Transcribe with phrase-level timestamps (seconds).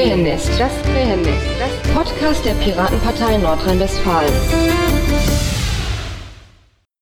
[0.00, 4.32] Krähennest, das Krähennest, das Podcast der Piratenpartei Nordrhein-Westfalen.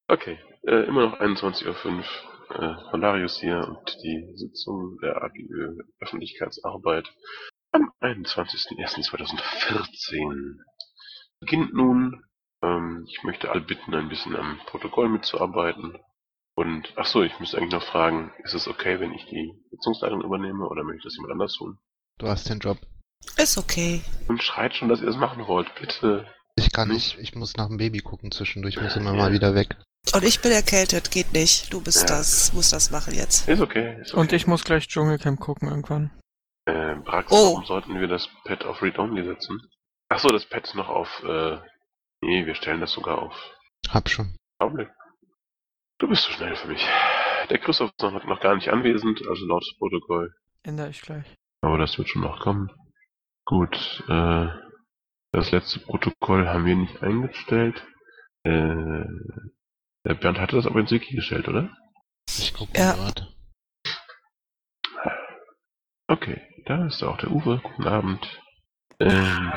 [0.09, 0.37] Okay,
[0.67, 2.03] äh, immer noch 21.05 Uhr.
[2.51, 7.09] Äh, Valarius hier und die Sitzung der AGÖ Öffentlichkeitsarbeit
[7.71, 10.57] am 21.01.2014
[11.39, 12.25] beginnt nun.
[12.63, 15.97] Ähm, ich möchte alle bitten, ein bisschen am Protokoll mitzuarbeiten.
[16.57, 20.25] Und, ach so, ich müsste eigentlich noch fragen, ist es okay, wenn ich die Sitzungsleitung
[20.25, 21.79] übernehme oder möchte das jemand anders tun?
[22.19, 22.79] Du hast den Job.
[23.37, 24.03] Ist okay.
[24.29, 26.27] Und schreit schon, dass ihr es machen wollt, bitte.
[26.57, 29.77] Ich kann nicht, ich muss nach dem Baby gucken zwischendurch, muss immer mal wieder weg.
[30.15, 31.73] Und ich bin erkältet, geht nicht.
[31.73, 32.17] Du bist Ja.
[32.17, 33.49] das, musst das machen jetzt.
[33.49, 34.21] Ist okay, ist okay.
[34.21, 36.11] Und ich muss gleich Dschungelcamp gucken irgendwann.
[36.67, 37.53] Äh, Brax, Oh.
[37.55, 39.61] warum sollten wir das Pad auf Read Only setzen?
[40.09, 41.59] Ach so, das Pad ist noch auf, äh,
[42.23, 43.35] nee, wir stellen das sogar auf
[43.89, 44.35] Hab schon.
[44.59, 44.89] Augenblick.
[45.99, 46.85] Du bist so schnell für mich.
[47.51, 50.35] Der Christoph ist noch, noch gar nicht anwesend, also laut Protokoll.
[50.63, 51.25] Ändere ich gleich.
[51.61, 52.71] Aber das wird schon noch kommen.
[53.49, 54.49] Gut, äh,
[55.33, 57.83] das letzte Protokoll haben wir nicht eingestellt.
[58.45, 59.05] Äh,
[60.05, 61.75] der Bernd hatte das aber ins Wiki gestellt, oder?
[62.29, 62.93] Ich gucke Ja.
[62.93, 63.27] gerade.
[66.09, 67.61] Okay, da ist auch der Uwe.
[67.63, 68.43] Guten Abend.
[69.01, 69.51] Ähm,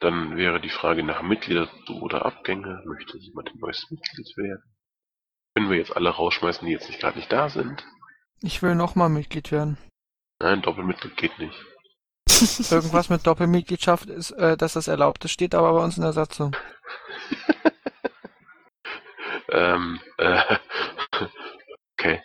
[0.00, 2.82] dann wäre die Frage nach Mitglieder oder Abgänge.
[2.84, 4.62] Möchte jemand ein neues Mitglied werden?
[5.54, 7.86] Können wir jetzt alle rausschmeißen, die jetzt nicht gerade nicht da sind?
[8.42, 9.78] Ich will nochmal Mitglied werden.
[10.40, 11.58] Nein, Doppelmitglied geht nicht.
[12.70, 16.12] Irgendwas mit Doppelmitgliedschaft ist, äh, dass das erlaubt ist, steht aber bei uns in der
[16.12, 16.56] Satzung.
[19.50, 20.56] ähm, äh,
[21.98, 22.22] okay.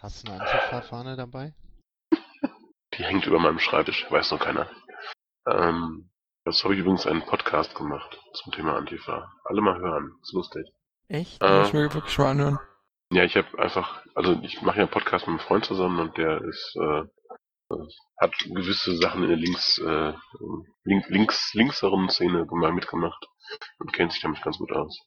[0.00, 1.54] Hast du eine Antifa-Fahne dabei?
[2.96, 4.68] Die hängt über meinem Schreibtisch, weiß noch keiner.
[5.46, 6.10] Ähm,
[6.44, 9.32] das habe ich übrigens einen Podcast gemacht zum Thema Antifa.
[9.44, 10.66] Alle mal hören, ist lustig.
[11.08, 11.42] Echt?
[11.42, 11.58] Äh.
[11.58, 12.58] Muss ich mir wirklich mal anhören.
[13.10, 16.16] Ja, ich habe einfach, also ich mache ja einen Podcast mit einem Freund zusammen und
[16.16, 17.02] der ist, äh,
[18.18, 20.12] hat gewisse Sachen in der links, äh,
[20.84, 23.26] link, links, linkseren Szene mal mitgemacht
[23.78, 24.98] und kennt sich damit ganz gut aus.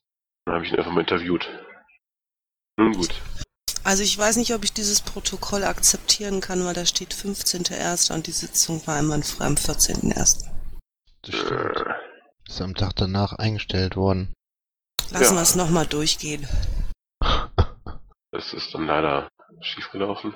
[0.44, 1.48] Dann habe ich ihn einfach mal interviewt.
[2.76, 3.14] Nun gut.
[3.84, 8.12] Also ich weiß nicht, ob ich dieses Protokoll akzeptieren kann, weil da steht 15.01.
[8.14, 10.46] und die Sitzung war einwandfrei am 14.01.
[11.22, 11.84] Das stimmt.
[12.46, 14.34] Ist am Tag danach eingestellt worden.
[15.10, 15.38] Lassen Ja.
[15.38, 16.46] wir es nochmal durchgehen.
[18.30, 19.28] das ist dann leider
[19.60, 20.34] schiefgelaufen.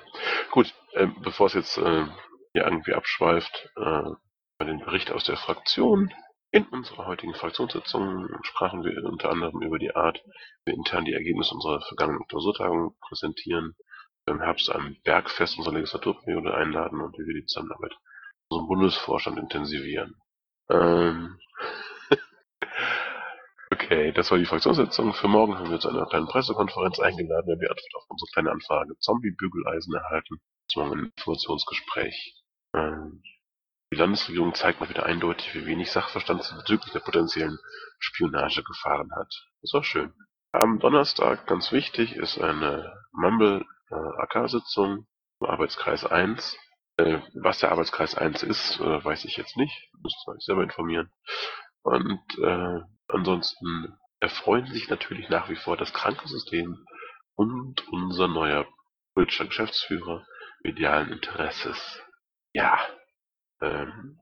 [0.50, 2.06] Gut, äh, bevor es jetzt äh,
[2.52, 4.10] hier irgendwie abschweift, äh,
[4.58, 6.12] bei den Bericht aus der Fraktion.
[6.54, 10.22] In unserer heutigen Fraktionssitzung sprachen wir unter anderem über die Art,
[10.64, 13.74] wie wir intern die Ergebnisse unserer vergangenen Klausurtagung präsentieren,
[14.26, 19.38] im Herbst ein Bergfest unserer Legislaturperiode einladen und wie wir die Zusammenarbeit mit unserem Bundesvorstand
[19.38, 20.14] intensivieren.
[20.70, 21.38] Ähm
[23.72, 25.14] okay, das war die Fraktionssitzung.
[25.14, 28.50] Für morgen haben wir zu einer kleinen Pressekonferenz eingeladen, wenn wir Antwort auf unsere kleine
[28.50, 30.40] Anfrage Zombie-Bügeleisen erhalten.
[30.68, 32.34] Das war ein Informationsgespräch.
[32.74, 33.22] Ähm,
[33.92, 37.58] die Landesregierung zeigt mal wieder eindeutig, wie wenig Sachverstand sie bezüglich der potenziellen
[37.98, 39.32] Spionagegefahren hat.
[39.60, 40.12] Das war schön.
[40.52, 45.06] Am Donnerstag, ganz wichtig, ist eine Mumble äh, im
[45.40, 46.56] Arbeitskreis 1.
[46.98, 49.90] Äh, was der Arbeitskreis 1 ist, äh, weiß ich jetzt nicht.
[50.02, 51.10] Müsst ihr euch selber informieren.
[51.82, 52.80] Und äh,
[53.12, 56.84] ansonsten erfreuen sich natürlich nach wie vor das Krankensystem
[57.36, 58.66] und unser neuer
[59.14, 60.24] politischer Geschäftsführer
[60.62, 62.02] medialen Interesses.
[62.52, 62.78] Ja.
[63.60, 64.20] Ähm,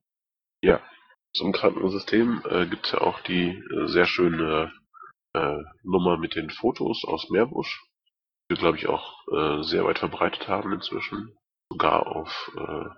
[0.62, 0.80] ja.
[1.36, 4.72] Zum Krankensystem äh, gibt es ja auch die äh, sehr schöne
[5.32, 7.84] äh, Nummer mit den Fotos aus Meerbusch,
[8.50, 11.36] die wir, glaube ich, auch äh, sehr weit verbreitet haben inzwischen.
[11.70, 12.90] Sogar auf äh,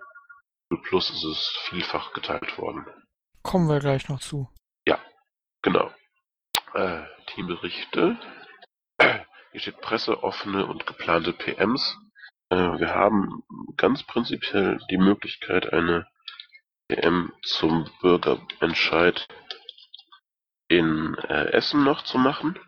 [0.77, 2.85] Plus ist es vielfach geteilt worden.
[3.43, 4.49] Kommen wir gleich noch zu.
[5.63, 5.89] Genau.
[6.73, 8.17] Äh, Teamberichte.
[8.99, 11.97] Hier steht Presse, offene und geplante PMs.
[12.49, 13.43] Äh, wir haben
[13.77, 16.05] ganz prinzipiell die Möglichkeit, eine
[16.89, 19.25] PM zum Bürgerentscheid
[20.67, 22.59] in äh, Essen noch zu machen.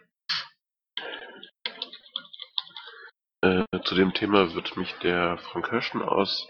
[3.41, 6.47] Äh, zu dem Thema wird mich der Frank Höschen aus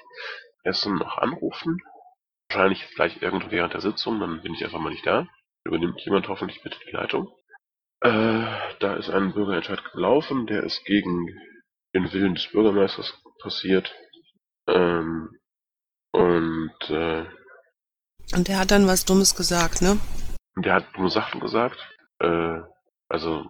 [0.64, 1.80] Essen noch anrufen.
[2.50, 5.28] Wahrscheinlich gleich irgendwo während der Sitzung, dann bin ich einfach mal nicht da
[5.66, 7.28] übernimmt jemand hoffentlich bitte die Leitung.
[8.02, 8.46] Äh,
[8.80, 11.28] da ist ein Bürgerentscheid gelaufen, der ist gegen
[11.94, 13.94] den Willen des Bürgermeisters passiert.
[14.68, 15.30] Ähm,
[16.12, 17.26] und äh,
[18.34, 20.00] Und der hat dann was Dummes gesagt, ne?
[20.58, 21.78] der hat dumme Sachen gesagt.
[22.20, 22.60] Äh,
[23.10, 23.46] also,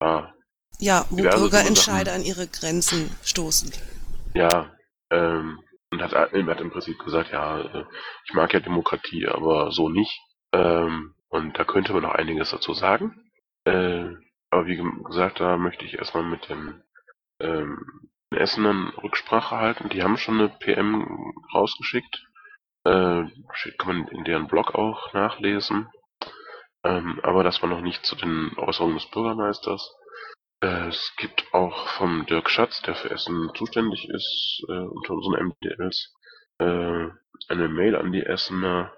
[0.00, 0.32] ah,
[0.78, 3.72] Ja, wo Bürgerentscheide an ihre Grenzen stoßen.
[4.34, 4.70] ja,
[5.10, 5.60] ähm,
[5.92, 7.84] und hat, hat im Prinzip gesagt, ja, äh,
[8.26, 10.20] ich mag ja Demokratie, aber so nicht.
[10.52, 13.30] Ähm, und da könnte man noch einiges dazu sagen.
[13.64, 14.10] Äh,
[14.50, 16.82] aber wie gesagt, da möchte ich erstmal mit den
[17.40, 19.88] ähm, Essenern Rücksprache halten.
[19.88, 22.26] Die haben schon eine PM rausgeschickt.
[22.84, 23.24] Äh,
[23.78, 25.88] kann man in deren Blog auch nachlesen.
[26.84, 29.94] Ähm, aber das war noch nicht zu den Äußerungen des Bürgermeisters.
[30.62, 35.48] Äh, es gibt auch vom Dirk Schatz, der für Essen zuständig ist, äh, unter unseren
[35.48, 36.14] MDLs,
[36.58, 37.08] äh,
[37.48, 38.92] eine Mail an die Essener,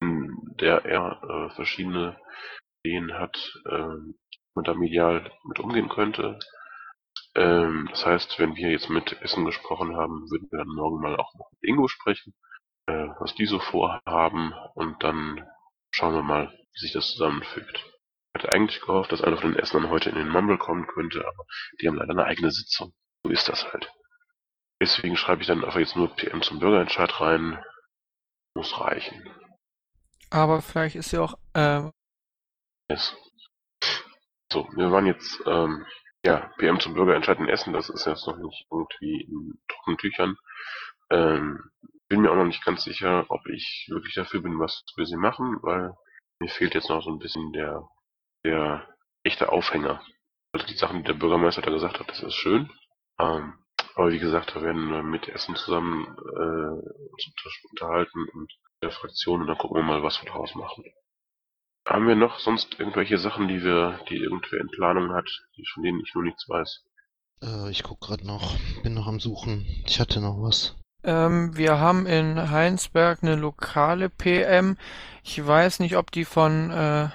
[0.00, 2.18] der er äh, verschiedene
[2.82, 3.36] Ideen hat,
[3.66, 3.96] äh,
[4.54, 6.38] man da medial mit umgehen könnte.
[7.34, 11.16] Ähm, das heißt, wenn wir jetzt mit Essen gesprochen haben, würden wir dann morgen mal
[11.16, 12.34] auch noch mit Ingo sprechen,
[12.86, 15.46] äh, was die so vorhaben und dann
[15.90, 17.84] schauen wir mal, wie sich das zusammenfügt.
[18.34, 21.20] Ich hatte eigentlich gehofft, dass einer von den Essenern heute in den Mumble kommen könnte,
[21.20, 21.44] aber
[21.80, 22.92] die haben leider eine eigene Sitzung.
[23.24, 23.92] So ist das halt.
[24.80, 27.62] Deswegen schreibe ich dann einfach jetzt nur PM zum Bürgerentscheid rein.
[28.54, 29.39] Muss reichen.
[30.30, 31.90] Aber vielleicht ist ja auch, äh,
[32.88, 33.14] Yes.
[34.52, 35.86] So, wir waren jetzt, ähm,
[36.24, 40.36] ja, PM zum Bürgerentscheid in Essen, das ist jetzt noch nicht irgendwie in trockenen Tüchern.
[41.10, 41.70] Ähm,
[42.08, 45.16] bin mir auch noch nicht ganz sicher, ob ich wirklich dafür bin, was wir sie
[45.16, 45.94] machen, weil
[46.40, 47.88] mir fehlt jetzt noch so ein bisschen der,
[48.44, 48.88] der
[49.22, 50.02] echte Aufhänger.
[50.52, 52.70] Also die Sachen, die der Bürgermeister da gesagt hat, das ist schön.
[53.20, 53.54] Ähm,
[53.94, 58.90] aber wie gesagt, da werden wir mit Essen zusammen äh, uns unter- unterhalten und der
[58.90, 60.84] Fraktion und dann gucken wir mal, was wir daraus machen.
[61.86, 65.82] Haben wir noch sonst irgendwelche Sachen, die wir, die irgendwer in Planung hat, die, von
[65.82, 66.84] denen ich nur nichts weiß?
[67.42, 68.56] Äh, ich guck gerade noch.
[68.82, 69.66] Bin noch am Suchen.
[69.86, 70.76] Ich hatte noch was.
[71.04, 74.76] ähm, wir haben in Heinsberg eine lokale PM.
[75.24, 77.08] Ich weiß nicht, ob die von äh,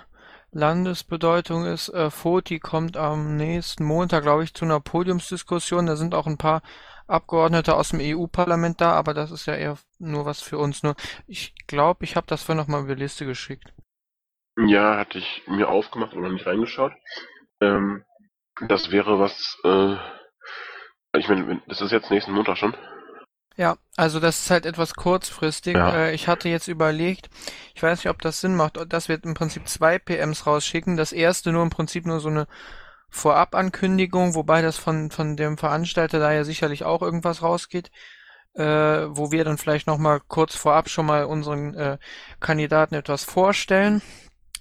[0.52, 1.90] Landesbedeutung ist.
[1.90, 5.86] Äh, Foti kommt am nächsten Montag, glaube ich, zu einer Podiumsdiskussion.
[5.86, 6.62] Da sind auch ein paar
[7.08, 10.84] Abgeordnete aus dem EU-Parlament da, aber das ist ja eher nur was für uns.
[10.84, 10.96] Nur
[11.28, 13.74] ich glaube, ich habe das vorhin noch mal über die Liste geschickt.
[14.58, 16.94] Ja, hatte ich mir aufgemacht, aber nicht reingeschaut.
[17.62, 18.04] Ähm,
[18.68, 19.96] das wäre was, äh,
[21.18, 22.76] ich meine, das ist jetzt nächsten Montag schon.
[23.58, 25.76] Ja, also das ist halt etwas kurzfristig.
[25.76, 25.96] Ja.
[25.96, 27.30] Äh, ich hatte jetzt überlegt,
[27.74, 30.98] ich weiß nicht, ob das Sinn macht, dass wir im Prinzip zwei PMs rausschicken.
[30.98, 32.48] Das erste nur im Prinzip nur so eine
[33.16, 37.90] Vorabankündigung, wobei das von, von dem Veranstalter da ja sicherlich auch irgendwas rausgeht,
[38.56, 41.98] äh, wo wir dann vielleicht nochmal kurz vorab schon mal unseren äh,
[42.40, 44.02] Kandidaten etwas vorstellen.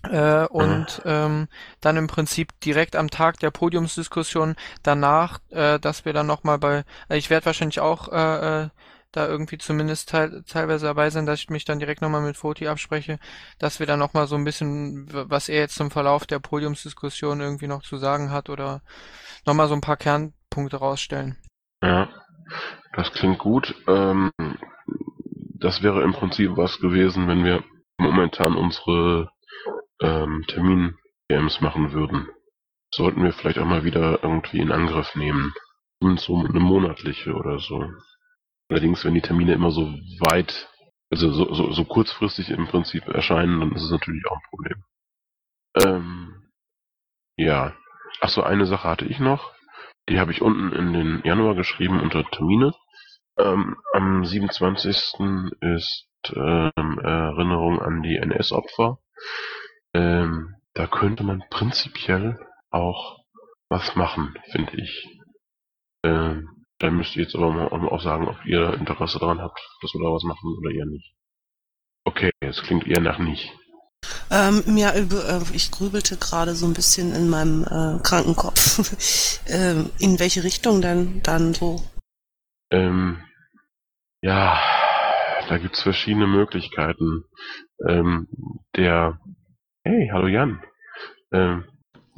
[0.04, 1.48] Äh, und ähm,
[1.80, 6.84] dann im Prinzip direkt am Tag der Podiumsdiskussion danach, äh, dass wir dann nochmal bei,
[7.08, 8.68] also ich werde wahrscheinlich auch äh, äh,
[9.16, 12.68] da irgendwie zumindest teil, teilweise dabei sein, dass ich mich dann direkt nochmal mit Foti
[12.68, 13.18] abspreche,
[13.58, 17.68] dass wir dann nochmal so ein bisschen, was er jetzt zum Verlauf der Podiumsdiskussion irgendwie
[17.68, 18.82] noch zu sagen hat oder
[19.46, 21.36] nochmal so ein paar Kernpunkte rausstellen.
[21.82, 22.08] Ja,
[22.94, 23.74] das klingt gut.
[23.86, 24.30] Ähm,
[25.58, 27.62] das wäre im Prinzip was gewesen, wenn wir
[27.98, 29.30] momentan unsere
[30.00, 32.28] ähm, Termin-PMs machen würden.
[32.94, 35.52] Sollten wir vielleicht auch mal wieder irgendwie in Angriff nehmen.
[36.00, 37.88] Und so eine monatliche oder so.
[38.68, 39.86] Allerdings, wenn die Termine immer so
[40.30, 40.68] weit,
[41.10, 44.84] also so, so, so kurzfristig im Prinzip erscheinen, dann ist es natürlich auch ein Problem.
[45.82, 46.50] Ähm,
[47.36, 47.74] ja.
[48.20, 49.52] Ach so, eine Sache hatte ich noch.
[50.08, 52.74] Die habe ich unten in den Januar geschrieben unter Termine.
[53.38, 54.86] Ähm, am 27.
[55.60, 58.98] ist ähm, Erinnerung an die NS-Opfer.
[59.94, 62.38] Ähm, da könnte man prinzipiell
[62.70, 63.24] auch
[63.68, 65.20] was machen, finde ich.
[66.04, 69.94] Ähm, da müsst ihr jetzt aber mal auch sagen, ob ihr Interesse daran habt, dass
[69.94, 71.14] wir da was machen oder eher nicht.
[72.04, 73.52] Okay, es klingt eher nach nicht.
[74.30, 79.42] Ähm, ja, äh, ich grübelte gerade so ein bisschen in meinem äh, kranken Kopf.
[79.48, 81.82] ähm, in welche Richtung denn dann so?
[82.70, 83.22] Ähm,
[84.22, 84.58] ja,
[85.48, 87.24] da gibt's verschiedene Möglichkeiten.
[87.88, 88.28] Ähm,
[88.76, 89.20] der,
[89.84, 90.62] hey, hallo Jan.
[91.32, 91.64] Ähm,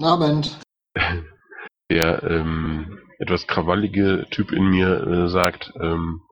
[0.00, 0.58] Abend.
[1.90, 6.22] der ähm, etwas krawallige Typ in mir äh, sagt, ähm,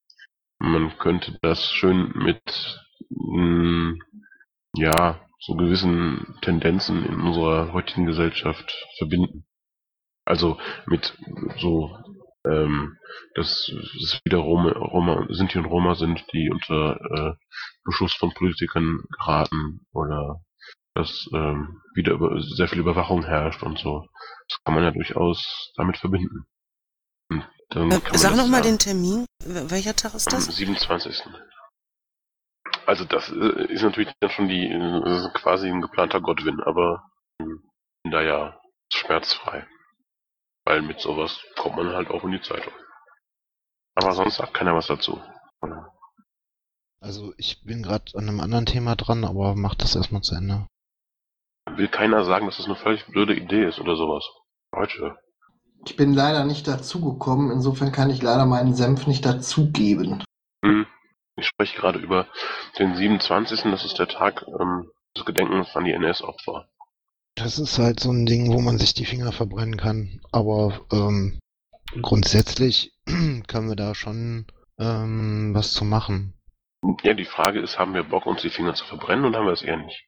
[0.59, 3.97] man könnte das schön mit mh,
[4.77, 9.47] ja so gewissen Tendenzen in unserer heutigen Gesellschaft verbinden.
[10.25, 11.17] Also mit
[11.59, 11.95] so
[12.47, 12.99] ähm,
[13.35, 13.69] dass
[14.03, 17.35] es wieder Roma, Roma, Sinti und Roma sind, die unter äh,
[17.85, 20.41] Beschuss von Politikern geraten oder
[20.95, 24.07] dass ähm, wieder über, sehr viel Überwachung herrscht und so.
[24.49, 26.47] Das kann man ja durchaus damit verbinden.
[27.71, 28.79] Dann Äh, sag das noch mal den.
[28.79, 29.27] Termin.
[29.45, 30.47] Welcher Tag ist Am das?
[30.57, 31.23] 27.
[32.87, 36.61] Also das äh, ist natürlich dann schon die, äh, das ist quasi ein geplanter Godwin,
[36.61, 38.61] aber bin da ja
[38.93, 39.67] schmerzfrei.
[40.67, 42.73] Weil mit sowas kommt man halt auch in die Zeitung.
[43.97, 45.23] Aber sonst sagt keiner was dazu.
[47.01, 50.67] Also ich bin gerade an einem anderen Thema dran, aber mach das erstmal zu Ende.
[51.71, 54.25] Will keiner sagen, dass das eine völlig blöde Idee ist oder sowas.
[54.73, 55.17] Leute.
[55.87, 60.25] Ich bin leider nicht dazugekommen, insofern kann ich leider meinen Senf nicht dazugeben.
[60.65, 60.87] Hm,
[61.37, 62.27] Ich spreche gerade über
[62.79, 63.63] den 27.
[63.65, 66.69] Das ist der Tag ähm, des Gedenkens an die NS-Opfer.
[67.37, 70.21] Das ist halt so ein Ding, wo man sich die Finger verbrennen kann.
[70.33, 71.39] Aber ähm,
[72.01, 74.47] grundsätzlich können wir da schon
[74.79, 76.35] ähm, was zu machen.
[77.03, 79.53] Ja, die Frage ist, haben wir Bock, uns die Finger zu verbrennen oder haben wir
[79.53, 80.05] es eher nicht?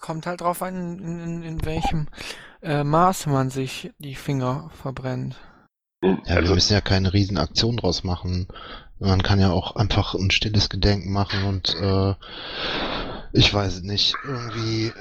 [0.00, 2.08] Kommt halt drauf an, in, in, in welchem
[2.62, 5.36] äh, Maße man sich die Finger verbrennt.
[6.02, 8.48] Ja, wir müssen ja keine Riesenaktion draus machen.
[8.98, 12.14] Man kann ja auch einfach ein stilles Gedenken machen und äh,
[13.32, 14.92] ich weiß nicht, irgendwie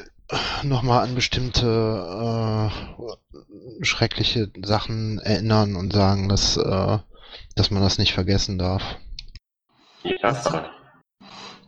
[0.63, 6.97] nochmal an bestimmte äh, schreckliche Sachen erinnern und sagen, dass, äh,
[7.55, 8.83] dass man das nicht vergessen darf.
[10.03, 10.71] ja,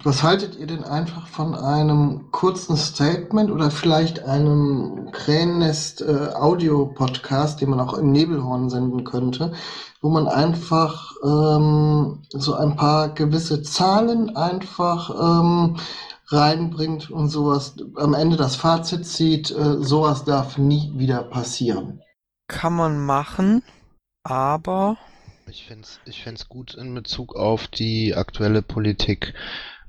[0.06, 6.34] Was haltet ihr denn einfach von einem kurzen Statement oder vielleicht einem Krähennest äh,
[7.56, 9.54] den man auch im Nebelhorn senden könnte,
[10.02, 15.78] wo man einfach ähm, so ein paar gewisse Zahlen einfach ähm,
[16.28, 22.02] reinbringt und sowas am Ende das Fazit zieht, äh, sowas darf nie wieder passieren.
[22.50, 23.64] Kann man machen,
[24.24, 24.98] aber
[25.48, 29.34] Ich fände ich fänd's gut in Bezug auf die aktuelle Politik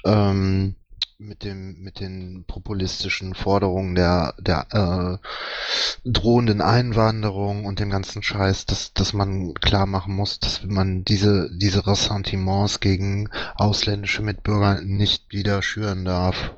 [0.04, 0.76] ähm,
[1.18, 8.66] mit dem mit den populistischen Forderungen der der äh, drohenden Einwanderung und dem ganzen Scheiß,
[8.66, 15.32] dass dass man klar machen muss, dass man diese diese Ressentiments gegen ausländische Mitbürger nicht
[15.32, 16.54] wieder schüren darf.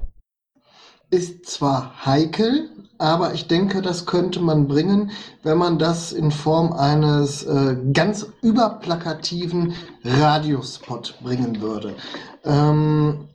[1.11, 5.11] ist zwar heikel, aber ich denke, das könnte man bringen,
[5.43, 11.95] wenn man das in Form eines äh, ganz überplakativen Radiospot bringen würde.
[12.45, 13.29] Ähm,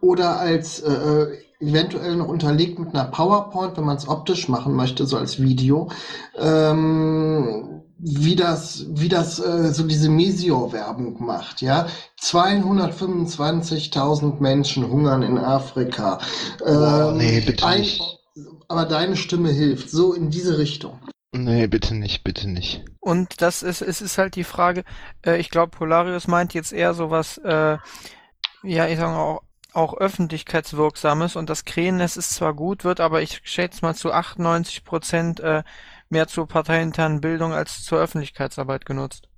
[0.00, 4.74] oder als äh, äh, eventuell noch unterlegt mit einer PowerPoint, wenn man es optisch machen
[4.74, 5.90] möchte, so als Video.
[6.38, 11.88] Ähm, wie das, wie das äh, so diese Mesio-Werbung macht, ja.
[12.22, 16.20] 225.000 Menschen hungern in Afrika.
[16.64, 18.00] Ähm, nee, bitte ein- nicht.
[18.68, 21.00] Aber deine Stimme hilft, so in diese Richtung.
[21.32, 22.84] Nee, bitte nicht, bitte nicht.
[23.00, 24.84] Und das ist, es ist halt die Frage,
[25.26, 27.78] äh, ich glaube, Polarius meint jetzt eher sowas, äh,
[28.62, 33.22] ja, ich sag mal auch, auch öffentlichkeitswirksames und das Krähennest ist zwar gut, wird aber
[33.22, 35.62] ich schätze mal zu 98 Prozent äh,
[36.08, 39.28] mehr zur parteiinternen Bildung als zur Öffentlichkeitsarbeit genutzt.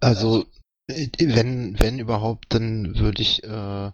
[0.00, 0.44] Also,
[0.86, 3.90] äh, wenn, wenn überhaupt, dann würde ich äh,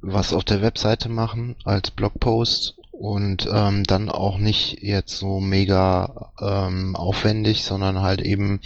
[0.00, 6.32] was auf der Webseite machen als Blogpost und ähm, dann auch nicht jetzt so mega
[6.40, 8.60] ähm, aufwendig, sondern halt eben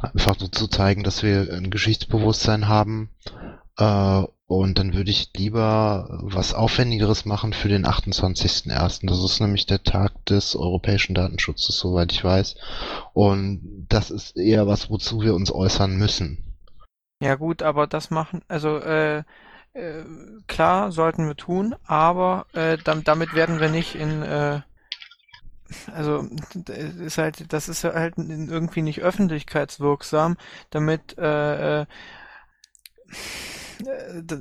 [0.00, 3.10] einfach so zu zeigen, dass wir ein Geschichtsbewusstsein haben.
[3.76, 9.06] Äh, und dann würde ich lieber was Aufwendigeres machen für den 28.01.
[9.06, 12.56] Das ist nämlich der Tag des europäischen Datenschutzes, soweit ich weiß.
[13.12, 16.56] Und das ist eher was, wozu wir uns äußern müssen.
[17.22, 19.18] Ja gut, aber das machen, also äh,
[19.72, 20.02] äh,
[20.48, 24.62] klar sollten wir tun, aber äh, dam damit werden wir nicht in äh,
[25.94, 26.72] also d-
[27.06, 30.36] ist halt, das ist halt irgendwie nicht öffentlichkeitswirksam,
[30.70, 31.86] damit äh, äh, äh,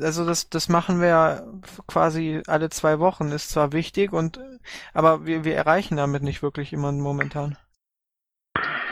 [0.02, 1.48] also das das machen wir
[1.88, 4.60] quasi alle zwei Wochen, ist zwar wichtig und äh,
[4.94, 7.58] aber wir wir erreichen damit nicht wirklich jemanden momentan.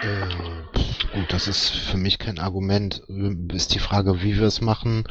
[0.01, 0.27] Äh,
[0.75, 0.86] pf,
[1.17, 3.01] gut, das ist für mich kein Argument.
[3.53, 5.05] Ist die Frage, wie wir es machen,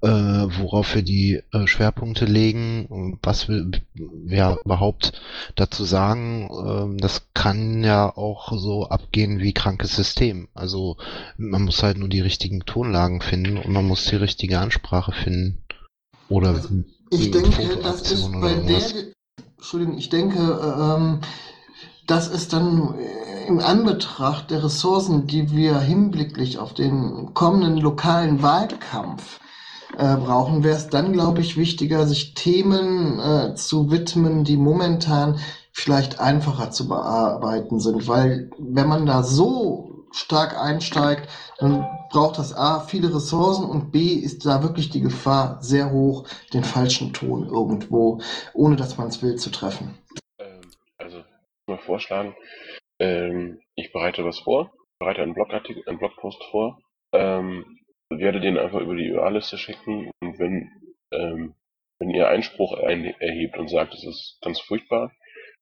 [0.00, 3.70] äh, worauf wir die äh, Schwerpunkte legen, was wir
[4.26, 5.12] ja überhaupt
[5.54, 6.48] dazu sagen.
[6.50, 10.48] Ähm, das kann ja auch so abgehen wie krankes System.
[10.54, 10.96] Also
[11.36, 15.62] man muss halt nur die richtigen Tonlagen finden und man muss die richtige Ansprache finden.
[16.28, 16.68] Oder Also,
[17.10, 18.82] Ich denke, das ist bei der.
[19.56, 21.20] Entschuldigung, ich denke, äh, ähm,
[22.12, 28.42] das ist dann äh, im Anbetracht der Ressourcen, die wir hinblicklich auf den kommenden lokalen
[28.42, 29.40] Wahlkampf
[29.96, 35.38] äh, brauchen, wäre es dann, glaube ich, wichtiger, sich Themen äh, zu widmen, die momentan
[35.72, 42.54] vielleicht einfacher zu bearbeiten sind, weil wenn man da so stark einsteigt, dann braucht das
[42.54, 47.46] A viele Ressourcen und B ist da wirklich die Gefahr sehr hoch, den falschen Ton
[47.46, 48.20] irgendwo,
[48.52, 49.94] ohne dass man es will, zu treffen.
[50.38, 50.60] Ähm,
[50.98, 51.24] also, ich
[51.66, 52.34] würde mal vorschlagen,
[52.98, 56.78] ähm, ich bereite was vor, bereite einen Blogartikel, einen Blogpost vor,
[57.12, 57.78] ähm,
[58.10, 60.70] werde den einfach über die UA-Liste schicken und wenn,
[61.12, 61.54] ähm,
[61.98, 65.12] wenn ihr Einspruch ein erhebt und sagt, es ist ganz furchtbar,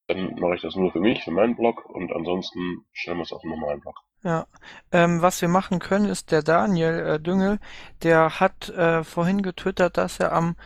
[0.09, 3.33] dann mache ich das nur für mich, für meinen Blog und ansonsten stellen wir es
[3.33, 3.97] auf einen normalen Blog.
[4.23, 4.47] Ja,
[4.93, 7.59] ähm, was wir machen können, ist der Daniel äh, Düngel,
[8.03, 10.57] der hat äh, vorhin getwittert, dass er am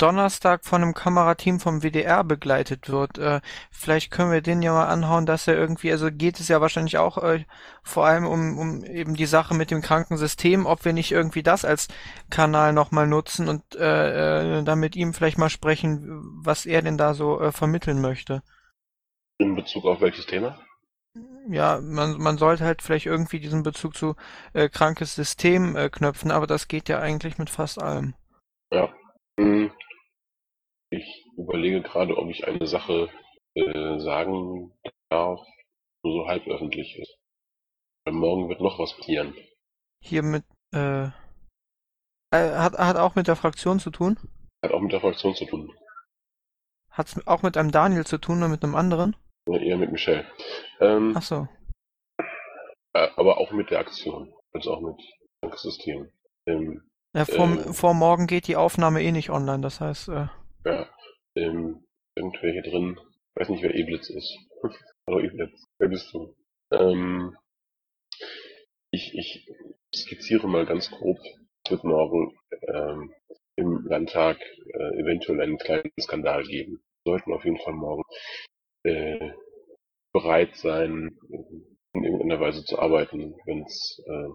[0.00, 3.18] Donnerstag von einem Kamerateam vom WDR begleitet wird.
[3.18, 3.40] Äh,
[3.70, 6.98] vielleicht können wir den ja mal anhauen, dass er irgendwie, also geht es ja wahrscheinlich
[6.98, 7.44] auch äh,
[7.82, 11.64] vor allem um, um eben die Sache mit dem Krankensystem, ob wir nicht irgendwie das
[11.64, 11.88] als
[12.30, 16.96] Kanal nochmal nutzen und äh, äh, dann mit ihm vielleicht mal sprechen, was er denn
[16.96, 18.42] da so äh, vermitteln möchte.
[19.38, 20.58] In Bezug auf welches Thema?
[21.48, 24.14] Ja, man, man sollte halt vielleicht irgendwie diesen Bezug zu
[24.52, 28.14] äh, krankes System äh, knöpfen, aber das geht ja eigentlich mit fast allem.
[28.70, 28.88] Ja.
[29.38, 29.70] Hm.
[30.90, 33.08] Ich überlege gerade, ob ich eine Sache
[33.54, 34.72] äh, sagen
[35.10, 35.40] darf,
[36.04, 37.16] die so halb öffentlich ist.
[38.04, 39.34] Weil morgen wird noch was passieren.
[40.02, 40.44] Hier mit,
[40.74, 41.10] äh, äh,
[42.32, 44.18] hat, hat auch mit der Fraktion zu tun?
[44.64, 45.72] Hat auch mit der Fraktion zu tun.
[46.90, 49.14] Hat's auch mit einem Daniel zu tun oder mit einem anderen?
[49.48, 50.26] Ja, eher mit Michelle.
[50.80, 51.48] Ähm, Ach so.
[52.94, 54.32] äh, aber auch mit der Aktion.
[54.52, 54.96] Also auch mit
[55.40, 56.10] Krankensystem.
[56.46, 56.82] Ähm,
[57.14, 57.74] Ja, vor, Ähm.
[57.74, 60.26] vor morgen geht die Aufnahme eh nicht online, das heißt, äh,
[60.64, 60.88] ja,
[61.36, 62.98] ähm, irgendwelche drin.
[62.98, 64.38] Ich weiß nicht, wer Eblitz ist.
[65.06, 66.34] Hallo Eblitz, wer bist du?
[66.72, 67.36] Ähm,
[68.90, 69.48] ich, ich
[69.94, 71.18] skizziere mal ganz grob,
[71.64, 72.36] es wird morgen
[72.68, 73.14] ähm,
[73.56, 76.82] im Landtag äh, eventuell einen kleinen Skandal geben.
[77.04, 78.02] Wir sollten auf jeden Fall morgen
[78.84, 79.32] äh,
[80.12, 81.16] bereit sein,
[81.92, 84.28] in irgendeiner Weise zu arbeiten, wenn es äh,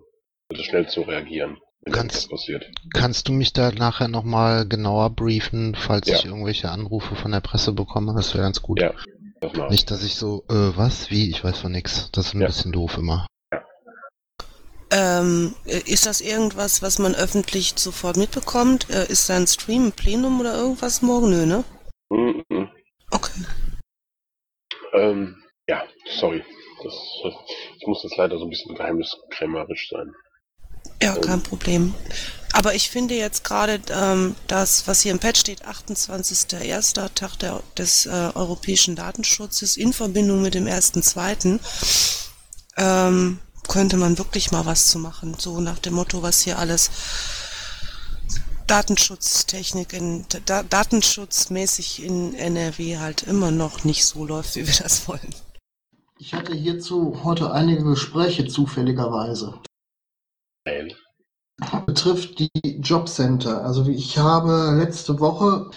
[0.50, 1.60] also schnell zu reagieren,
[1.92, 2.30] Kannst-.
[2.94, 6.16] Kannst du mich da nachher nochmal genauer briefen, falls Ja.
[6.18, 8.14] ich irgendwelche Anrufe von der Presse bekomme?
[8.16, 8.82] Das wäre ganz gut.
[8.82, 8.94] Ja,
[9.42, 9.70] das.
[9.70, 12.10] Nicht, dass ich so, äh, was, wie, ich weiß von nix.
[12.12, 12.48] Das ist ein Ja.
[12.48, 13.28] bisschen doof immer.
[14.92, 18.90] Ähm, äh, ist das irgendwas, was man öffentlich sofort mitbekommt?
[18.90, 21.30] Äh, ist da ein Stream, ein Plenum oder irgendwas morgen?
[21.32, 21.64] Nö, ne?
[22.10, 22.70] Mm, mm.
[23.12, 23.46] Okay.
[24.94, 25.84] Ähm, ja,
[26.18, 26.44] sorry.
[26.84, 27.34] Das, das,
[27.80, 30.14] ich muss jetzt leider so ein bisschen geheimniskrämerisch sein.
[31.02, 31.94] Ja, kein Problem.
[32.54, 37.14] Aber ich finde jetzt gerade ähm, das, was hier im Pad steht, 28.01.
[37.14, 41.60] Tag der, des äh, europäischen Datenschutzes in Verbindung mit dem 1.2.
[42.78, 45.36] Ähm, könnte man wirklich mal was zu machen.
[45.38, 46.92] So nach dem Motto, was hier alles
[48.68, 55.08] Datenschutztechnik in da, datenschutzmäßig in NRW halt immer noch nicht so läuft, wie wir das
[55.08, 55.36] wollen.
[56.18, 59.60] Ich hatte hierzu heute einige Gespräche zufälligerweise.
[61.86, 62.50] Betrifft die
[62.82, 63.64] Jobcenter.
[63.64, 65.70] Also ich habe letzte Woche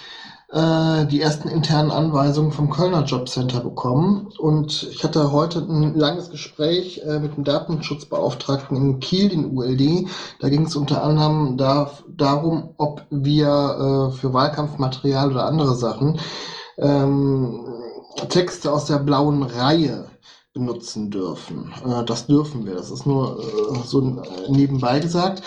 [0.51, 6.31] äh, die ersten internen Anweisungen vom Kölner Jobcenter bekommen und ich hatte heute ein langes
[6.31, 10.09] Gespräch äh, mit dem Datenschutzbeauftragten in Kiel, den ULD.
[10.41, 16.19] Da ging es unter anderem da, darum, ob wir äh, für Wahlkampfmaterial oder andere Sachen
[16.79, 17.67] ähm,
[18.31, 20.07] Texte aus der blauen Reihe
[20.59, 21.73] benutzen dürfen.
[21.85, 22.75] Äh, das dürfen wir.
[22.75, 25.43] Das ist nur äh, so äh, nebenbei gesagt.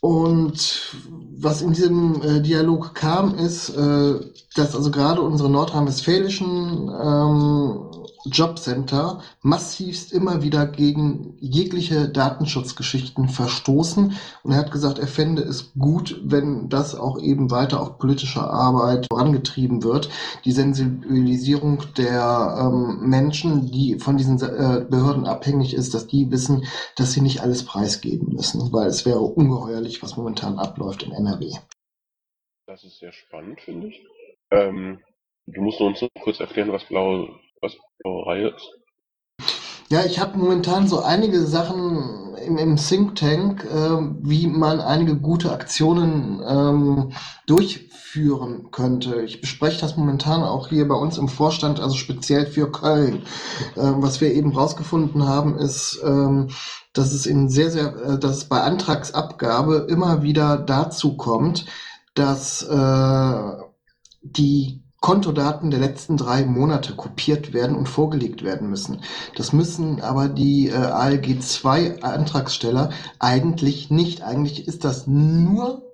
[0.00, 0.96] Und
[1.36, 4.14] was in diesem äh, Dialog kam, ist, äh,
[4.56, 7.89] dass also gerade unsere nordrhein-westfälischen ähm,
[8.24, 14.16] Jobcenter massivst immer wieder gegen jegliche Datenschutzgeschichten verstoßen.
[14.42, 18.50] Und er hat gesagt, er fände es gut, wenn das auch eben weiter auf politischer
[18.50, 20.10] Arbeit vorangetrieben wird.
[20.44, 26.64] Die Sensibilisierung der ähm, Menschen, die von diesen äh, Behörden abhängig ist, dass die wissen,
[26.96, 31.52] dass sie nicht alles preisgeben müssen, weil es wäre ungeheuerlich, was momentan abläuft in NRW.
[32.66, 34.06] Das ist sehr spannend, finde ich.
[34.52, 35.00] Ähm,
[35.46, 37.28] du musst uns noch kurz erklären, was blaue,
[37.60, 38.70] was blaue Reihe ist.
[39.90, 45.16] Ja, ich habe momentan so einige Sachen im, im Think Tank, äh, wie man einige
[45.16, 47.12] gute Aktionen ähm,
[47.48, 49.22] durchführen könnte.
[49.22, 53.24] Ich bespreche das momentan auch hier bei uns im Vorstand, also speziell für Köln.
[53.76, 56.50] Ähm, was wir eben rausgefunden haben, ist, ähm,
[56.92, 61.66] dass es in sehr, sehr, äh, dass es bei Antragsabgabe immer wieder dazu kommt,
[62.14, 63.52] dass äh,
[64.22, 69.00] die Kontodaten der letzten drei Monate kopiert werden und vorgelegt werden müssen.
[69.34, 74.22] Das müssen aber die äh, ALG 2 Antragsteller eigentlich nicht.
[74.22, 75.89] Eigentlich ist das nur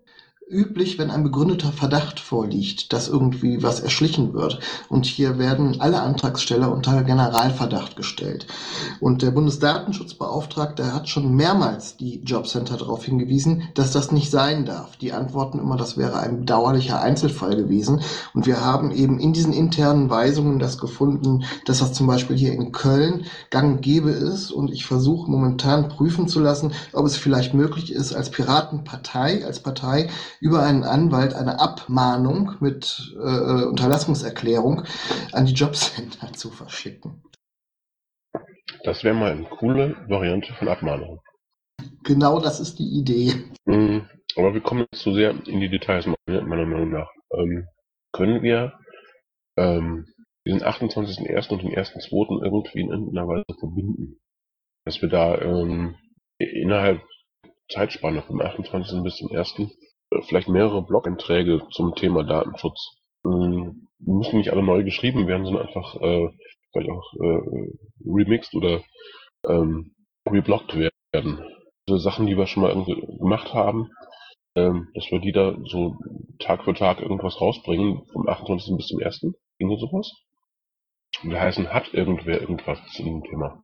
[0.49, 4.61] üblich, wenn ein begründeter Verdacht vorliegt, dass irgendwie was erschlichen wird.
[4.89, 8.47] Und hier werden alle Antragsteller unter Generalverdacht gestellt.
[9.01, 14.97] Und der Bundesdatenschutzbeauftragte hat schon mehrmals die Jobcenter darauf hingewiesen, dass das nicht sein darf.
[14.97, 18.03] Die antworten immer, das wäre ein bedauerlicher Einzelfall gewesen.
[18.33, 22.53] Und wir haben eben in diesen internen Weisungen das gefunden, dass das zum Beispiel hier
[22.53, 24.53] in Köln gang und gäbe ist.
[24.53, 29.59] Und ich versuche momentan prüfen zu lassen, ob es vielleicht möglich ist, als Piratenpartei, als
[29.59, 30.09] Partei
[30.41, 34.85] über einen Anwalt eine Abmahnung mit äh, Unterlassungserklärung
[35.33, 37.23] an die Jobcenter zu verschicken.
[38.85, 41.21] Das wäre mal eine coole Variante von Abmahnung.
[42.05, 43.35] Genau das ist die Idee.
[43.65, 44.09] Mhm.
[44.37, 47.11] Aber wir kommen jetzt zu sehr in die Details, meiner Meinung nach.
[47.33, 47.67] ähm,
[48.13, 48.79] können wir
[49.57, 50.07] ähm,
[50.47, 51.51] diesen 28.01.
[51.51, 52.45] und den 1.02.
[52.45, 54.19] irgendwie in irgendeiner Weise verbinden.
[54.85, 55.97] Dass wir da ähm,
[56.39, 57.03] innerhalb
[57.71, 59.03] Zeitspanne vom 28.
[59.03, 59.55] bis zum 1.
[60.19, 62.97] äh, vielleicht mehrere Blog-Einträge zum Thema Datenschutz.
[63.25, 66.29] Ähm, müssen nicht alle neu geschrieben werden, sondern einfach äh,
[66.73, 67.71] vielleicht auch äh,
[68.05, 68.83] remixed oder
[69.47, 69.95] ähm,
[70.29, 71.45] reblockt werden.
[71.89, 72.85] Also Sachen, die wir schon mal
[73.19, 73.91] gemacht haben,
[74.55, 75.97] ähm, dass wir die da so
[76.39, 78.77] Tag für Tag irgendwas rausbringen, vom 28.
[78.77, 79.27] bis zum 1.
[79.59, 80.13] Ginge sowas?
[81.23, 83.63] Will heißen, hat irgendwer irgendwas zu dem Thema?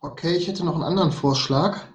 [0.00, 1.86] Okay, ich hätte noch einen anderen Vorschlag.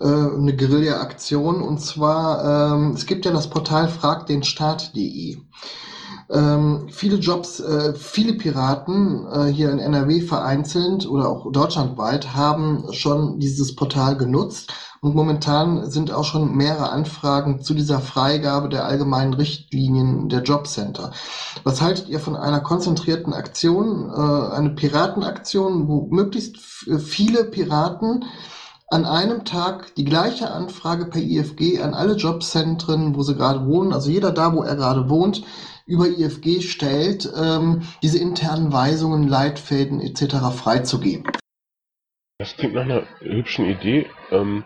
[0.00, 1.62] Äh, eine Guerilla-Aktion.
[1.62, 5.38] Und zwar, ähm, es gibt ja das Portal fragdenstaat.de.
[6.30, 12.90] Ähm, viele Jobs, äh, viele Piraten äh, hier in NRW vereinzelt oder auch deutschlandweit haben
[12.92, 18.86] schon dieses Portal genutzt und momentan sind auch schon mehrere Anfragen zu dieser Freigabe der
[18.86, 21.10] allgemeinen Richtlinien der Jobcenter.
[21.64, 28.24] Was haltet ihr von einer konzentrierten Aktion, äh, eine Piratenaktion, wo möglichst viele Piraten
[28.92, 33.92] an einem Tag die gleiche Anfrage per IFG an alle Jobzentren, wo sie gerade wohnen,
[33.92, 35.42] also jeder da, wo er gerade wohnt,
[35.86, 40.36] über IFG stellt, ähm, diese internen Weisungen, Leitfäden etc.
[40.54, 41.24] freizugeben.
[42.38, 44.10] Das klingt nach einer hübschen Idee.
[44.30, 44.64] Ähm,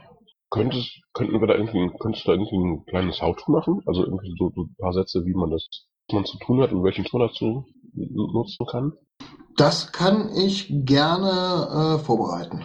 [0.51, 3.81] könntest, könnten wir da irgendwie, könntest du da irgendwie ein kleines How-To machen?
[3.87, 5.69] Also irgendwie so, so, ein paar Sätze, wie man das
[6.09, 8.93] was man zu tun hat und welchen Tool dazu nutzen kann?
[9.57, 12.65] Das kann ich gerne äh, vorbereiten.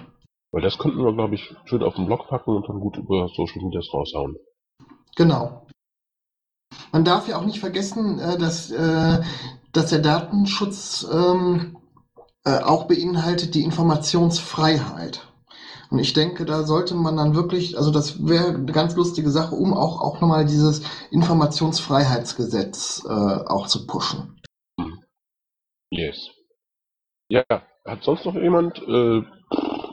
[0.52, 3.28] Weil das könnten wir, glaube ich, schön auf den Blog packen und dann gut über
[3.30, 4.38] Social Media raushauen.
[5.16, 5.66] Genau.
[6.92, 9.22] Man darf ja auch nicht vergessen, äh, dass, äh,
[9.72, 11.78] dass der Datenschutz ähm,
[12.44, 15.28] äh, auch beinhaltet die Informationsfreiheit.
[15.90, 19.56] Und ich denke, da sollte man dann wirklich, also das wäre eine ganz lustige Sache,
[19.56, 24.42] um auch, auch nochmal dieses Informationsfreiheitsgesetz äh, auch zu pushen.
[25.90, 26.30] Yes.
[27.30, 29.22] Ja, hat sonst noch jemand äh,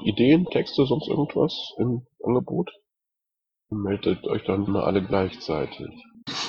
[0.05, 2.71] Ideen, Texte, sonst irgendwas im Angebot?
[3.71, 5.91] Meldet euch dann mal alle gleichzeitig.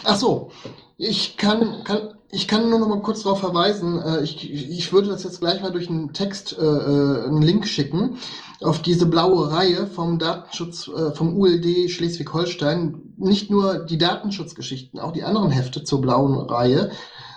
[0.03, 0.51] Ach so,
[0.97, 4.01] ich kann, kann, ich kann nur noch mal kurz darauf verweisen.
[4.01, 7.67] Äh, ich, ich würde das jetzt gleich mal durch einen Text, äh, äh einen Link
[7.67, 8.17] schicken
[8.62, 13.13] auf diese blaue Reihe vom Datenschutz, äh, vom ULD Schleswig-Holstein.
[13.17, 16.91] Nicht nur die Datenschutzgeschichten, auch die anderen Hefte zur blauen Reihe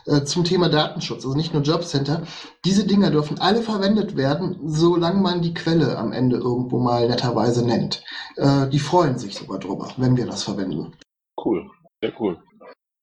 [0.06, 2.26] äh, zum Thema Datenschutz, also nicht nur Jobcenter.
[2.64, 7.66] Diese Dinger dürfen alle verwendet werden, solange man die Quelle am Ende irgendwo mal netterweise
[7.66, 8.02] nennt.
[8.36, 10.94] Äh, die freuen sich sogar drüber, wenn wir das verwenden.
[11.42, 12.42] Cool, sehr cool.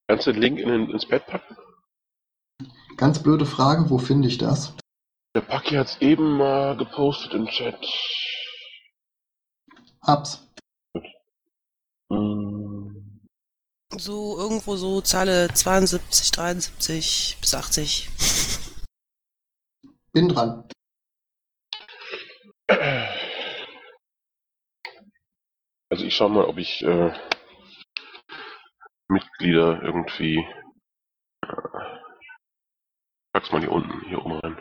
[0.08, 1.56] Kannst du den Link in, ins Bett packen?
[2.98, 4.76] Ganz blöde Frage, wo finde ich das?
[5.36, 7.78] Der Paki hat es eben mal gepostet im Chat.
[10.02, 10.46] Hab's.
[10.94, 11.06] Gut.
[12.12, 12.59] Hm.
[13.98, 18.10] So irgendwo so Zahle 72, 73 bis 80.
[20.14, 20.70] Bin dran.
[25.90, 27.12] Also ich schau mal, ob ich äh,
[29.08, 30.48] Mitglieder irgendwie
[31.42, 32.00] äh,
[33.34, 34.58] pack's mal hier unten, hier oben rein.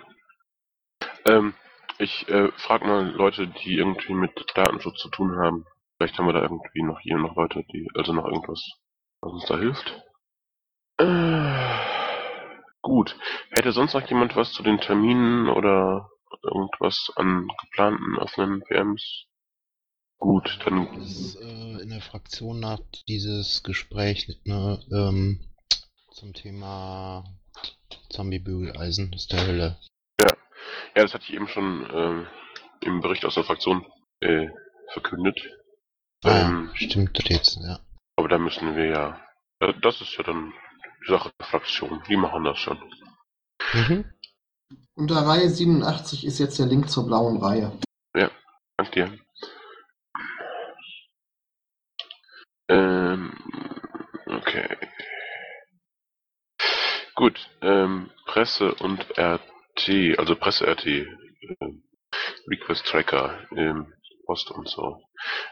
[1.26, 1.54] Ähm,
[1.98, 5.66] ich äh, frage mal Leute, die irgendwie mit Datenschutz zu tun haben.
[5.98, 8.78] Vielleicht haben wir da irgendwie noch hier noch Leute, die also noch irgendwas
[9.20, 10.02] was uns da hilft.
[10.98, 11.78] Äh,
[12.82, 13.16] gut.
[13.50, 16.10] Hätte sonst noch jemand was zu den Terminen oder
[16.42, 19.24] irgendwas an geplanten offenen PMs?
[20.18, 20.88] Gut, dann.
[20.98, 25.40] Das, äh, in der Fraktion nach dieses Gespräch ne, ähm,
[26.12, 27.24] zum Thema
[28.10, 29.78] Zombie-Bügeleisen ist der Hölle.
[30.20, 30.28] Ja.
[30.96, 32.26] ja, das hatte ich eben schon ähm,
[32.80, 33.86] im Bericht aus der Fraktion
[34.20, 34.48] äh,
[34.92, 35.38] verkündet.
[36.24, 37.78] Ah, ähm, stimmt jetzt, ja.
[38.18, 39.20] Aber da müssen wir ja.
[39.60, 40.52] Äh, das ist ja dann
[41.06, 42.02] die Sache der Fraktion.
[42.08, 42.76] Die machen das schon.
[43.72, 44.12] Mhm.
[44.96, 47.70] Unter Reihe 87 ist jetzt der Link zur blauen Reihe.
[48.16, 48.28] Ja,
[48.76, 49.18] danke dir.
[52.68, 53.38] Ähm,
[54.26, 54.76] okay.
[57.14, 61.06] Gut, ähm, Presse und RT, also Presse-RT, äh,
[62.48, 63.92] Request Tracker, ähm,
[64.28, 65.02] Post und so.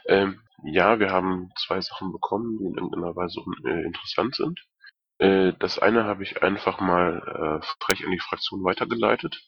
[0.07, 4.61] Ähm, ja, wir haben zwei Sachen bekommen, die in irgendeiner Weise äh, interessant sind.
[5.19, 9.41] Äh, das eine habe ich einfach mal äh, frech in die Fraktion weitergeleitet.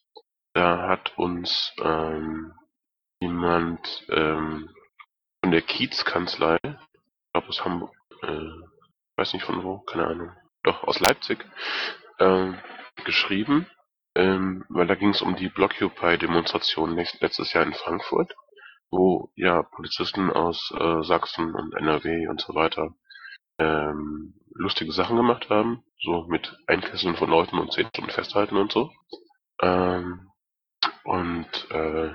[0.54, 2.54] Da hat uns ähm,
[3.20, 4.70] jemand ähm,
[5.42, 8.50] von der Kiez-Kanzlei, ich glaube aus Hamburg, äh,
[9.16, 11.44] weiß nicht von wo, keine Ahnung, doch aus Leipzig,
[12.18, 12.52] äh,
[13.04, 13.66] geschrieben,
[14.14, 18.34] ähm, weil da ging es um die Blockupy-Demonstration letztes Jahr in Frankfurt
[18.90, 22.94] wo ja Polizisten aus äh, Sachsen und NRW und so weiter
[23.58, 25.84] ähm, lustige Sachen gemacht haben.
[26.00, 28.92] so mit Einkesseln von Leuten und 10 Stunden festhalten und so.
[29.60, 30.30] Ähm,
[31.04, 32.12] und äh,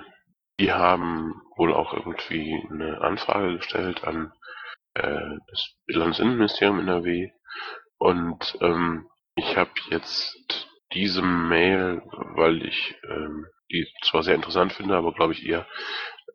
[0.60, 4.32] die haben wohl auch irgendwie eine Anfrage gestellt an
[4.94, 7.32] äh, das Landesinnenministerium NRW.
[7.98, 10.38] Und ähm, ich habe jetzt
[10.94, 12.04] diese Mail,
[12.36, 15.66] weil ich ähm, die zwar sehr interessant finde, aber glaube ich eher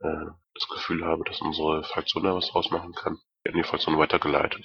[0.01, 3.99] äh, das Gefühl habe, dass unsere Fraktion da was draus machen kann, in die Fraktion
[3.99, 4.65] weitergeleitet.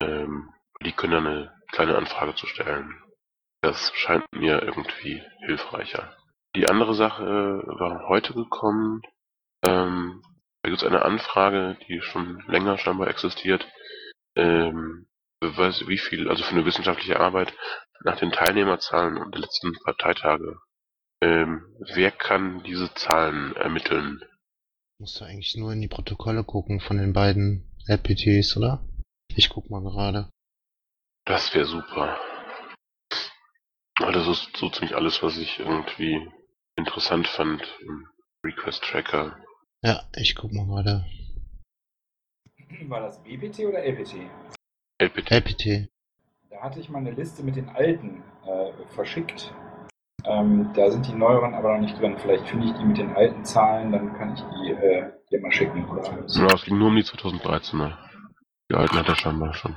[0.00, 0.52] Ähm,
[0.84, 3.02] die können dann eine kleine Anfrage zu stellen.
[3.62, 6.16] Das scheint mir irgendwie hilfreicher.
[6.56, 9.02] Die andere Sache war heute gekommen.
[9.64, 10.22] Ähm,
[10.62, 13.68] da gibt es eine Anfrage, die schon länger scheinbar existiert.
[14.36, 15.06] Ähm,
[15.42, 17.54] wie viel, also für eine wissenschaftliche Arbeit
[18.04, 20.58] nach den Teilnehmerzahlen der letzten Parteitage.
[21.22, 24.22] Ähm, wer kann diese Zahlen ermitteln?
[25.00, 28.86] Musst du eigentlich nur in die Protokolle gucken von den beiden LPTs, oder?
[29.34, 30.28] Ich guck mal gerade.
[31.24, 32.18] Das wäre super.
[33.98, 36.30] Aber das ist so ziemlich alles, was ich irgendwie
[36.76, 38.10] interessant fand im
[38.44, 39.42] Request Tracker.
[39.82, 41.06] Ja, ich guck mal gerade.
[42.82, 44.16] War das BPT oder LPT?
[44.98, 45.30] LPT.
[45.30, 45.88] LPT.
[46.50, 49.50] Da hatte ich mal eine Liste mit den alten äh, verschickt.
[50.24, 52.16] Ähm, da sind die neueren aber noch nicht drin.
[52.18, 55.52] Vielleicht finde ich die mit den alten Zahlen, dann kann ich die äh, dir mal
[55.52, 55.88] schicken.
[55.88, 56.02] Oder?
[56.28, 57.96] Ja, es ging nur um die 2013er.
[58.70, 59.76] Die alten hat er scheinbar schon.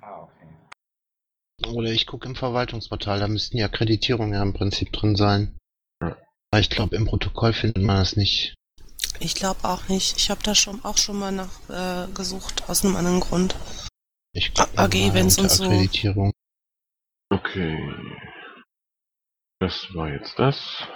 [0.00, 1.70] Ah, okay.
[1.72, 5.56] Oder ich gucke im Verwaltungsportal, da müssten die Akkreditierungen ja im Prinzip drin sein.
[6.02, 6.16] Ja.
[6.50, 8.54] Aber ich glaube, im Protokoll findet man das nicht.
[9.20, 10.16] Ich glaube auch nicht.
[10.16, 13.54] Ich habe da schon auch schon mal nach äh, gesucht aus einem anderen Grund.
[14.32, 15.64] Ich A- AG mal Events unter und so.
[15.64, 16.32] Akkreditierung.
[17.30, 17.78] Okay.
[19.62, 20.88] Das war jetzt das.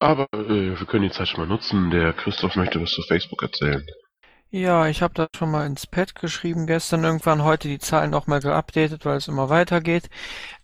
[0.00, 1.88] Aber äh, wir können die Zeit schon mal nutzen.
[1.92, 3.86] Der Christoph möchte was zu Facebook erzählen.
[4.50, 8.40] Ja, ich habe das schon mal ins Pad geschrieben gestern irgendwann, heute die Zahlen nochmal
[8.40, 10.10] geupdatet, weil es immer weitergeht.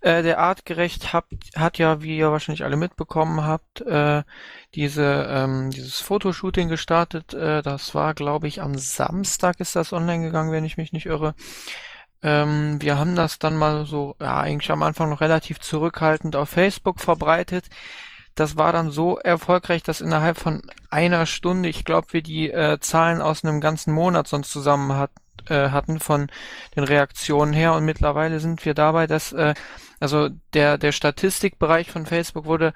[0.01, 4.25] Äh, der Artgerecht hat, hat ja, wie ihr wahrscheinlich alle mitbekommen habt, äh,
[4.75, 7.33] diese, ähm, dieses Fotoshooting gestartet.
[7.33, 11.07] Äh, das war, glaube ich, am Samstag ist das online gegangen, wenn ich mich nicht
[11.07, 11.37] irre.
[12.27, 16.49] Ähm, wir haben das dann mal so, ja, eigentlich am Anfang noch relativ zurückhaltend auf
[16.51, 17.67] Facebook verbreitet.
[18.35, 22.81] Das war dann so erfolgreich, dass innerhalb von einer Stunde, ich glaube, wir die äh,
[22.81, 25.13] Zahlen aus einem ganzen Monat sonst zusammen hat,
[25.49, 26.27] äh, hatten von
[26.75, 27.75] den Reaktionen her.
[27.75, 29.55] Und mittlerweile sind wir dabei, dass äh,
[30.01, 32.75] also der der Statistikbereich von Facebook wurde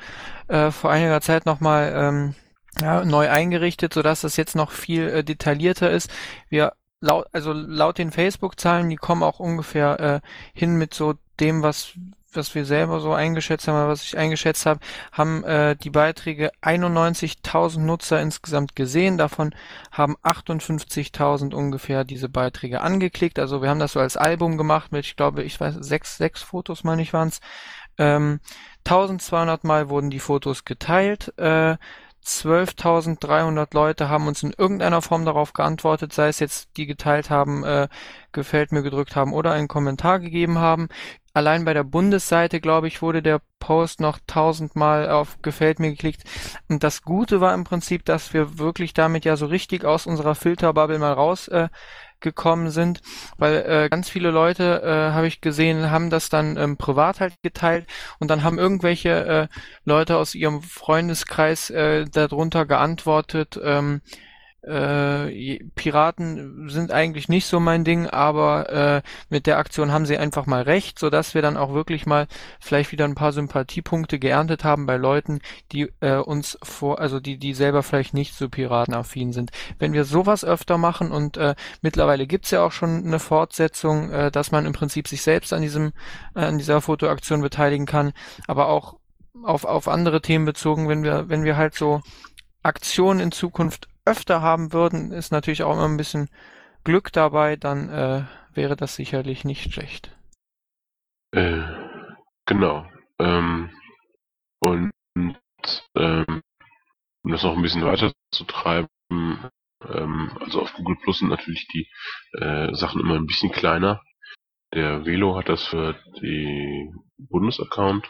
[0.49, 2.35] äh, vor einiger Zeit nochmal ähm,
[2.81, 6.11] ja, neu eingerichtet, sodass das jetzt noch viel äh, detaillierter ist.
[6.49, 10.21] Wir laut, also laut den Facebook-Zahlen, die kommen auch ungefähr äh,
[10.55, 11.95] hin mit so dem, was
[12.33, 14.81] was wir selber so eingeschätzt haben, was ich eingeschätzt habe,
[15.13, 19.19] haben äh, die Beiträge 91.000 Nutzer insgesamt gesehen.
[19.19, 19.55] Davon
[19.91, 23.39] haben 58.000 ungefähr diese Beiträge angeklickt.
[23.39, 26.43] Also wir haben das so als Album gemacht mit, ich glaube, ich weiß, sechs, sechs
[26.43, 27.41] Fotos, meine ich, waren's.
[27.99, 28.41] Ähm,
[28.87, 31.37] 1200 Mal wurden die Fotos geteilt.
[31.39, 31.77] Äh,
[32.25, 37.65] 12.300 Leute haben uns in irgendeiner Form darauf geantwortet, sei es jetzt die geteilt haben,
[37.65, 37.89] äh,
[38.33, 40.89] gefällt mir gedrückt haben oder einen Kommentar gegeben haben.
[41.33, 46.25] Allein bei der Bundesseite, glaube ich, wurde der Post noch tausendmal auf gefällt mir geklickt.
[46.69, 50.35] Und das Gute war im Prinzip, dass wir wirklich damit ja so richtig aus unserer
[50.35, 51.69] Filterbubble mal raus äh,
[52.21, 53.01] gekommen sind,
[53.39, 57.35] weil äh, ganz viele Leute, äh, habe ich gesehen, haben das dann ähm, privat halt
[57.43, 57.87] geteilt
[58.19, 59.49] und dann haben irgendwelche äh,
[59.85, 64.03] Leute aus ihrem Freundeskreis äh, darunter geantwortet, ähm,
[64.63, 70.19] äh, Piraten sind eigentlich nicht so mein Ding, aber äh, mit der Aktion haben sie
[70.19, 72.27] einfach mal recht, so dass wir dann auch wirklich mal
[72.61, 75.41] vielleicht wieder ein paar Sympathiepunkte geerntet haben bei Leuten,
[75.73, 79.51] die äh, uns vor, also die die selber vielleicht nicht so piratenaffin sind.
[79.79, 84.31] Wenn wir sowas öfter machen und äh, mittlerweile gibt's ja auch schon eine Fortsetzung, äh,
[84.31, 85.93] dass man im Prinzip sich selbst an diesem
[86.35, 88.13] äh, an dieser Fotoaktion beteiligen kann,
[88.47, 88.97] aber auch
[89.43, 92.03] auf auf andere Themen bezogen, wenn wir wenn wir halt so
[92.63, 96.29] Aktionen in Zukunft öfter haben würden, ist natürlich auch immer ein bisschen
[96.85, 100.17] Glück dabei, dann äh, wäre das sicherlich nicht schlecht.
[101.33, 101.63] Äh,
[102.47, 102.87] genau.
[103.19, 103.71] Ähm,
[104.61, 104.91] und
[105.97, 106.43] ähm,
[107.23, 111.67] um das noch ein bisschen weiter zu treiben, ähm, also auf Google Plus sind natürlich
[111.69, 111.89] die
[112.33, 114.03] äh, Sachen immer ein bisschen kleiner.
[114.73, 118.09] Der Velo hat das für die Bundesaccount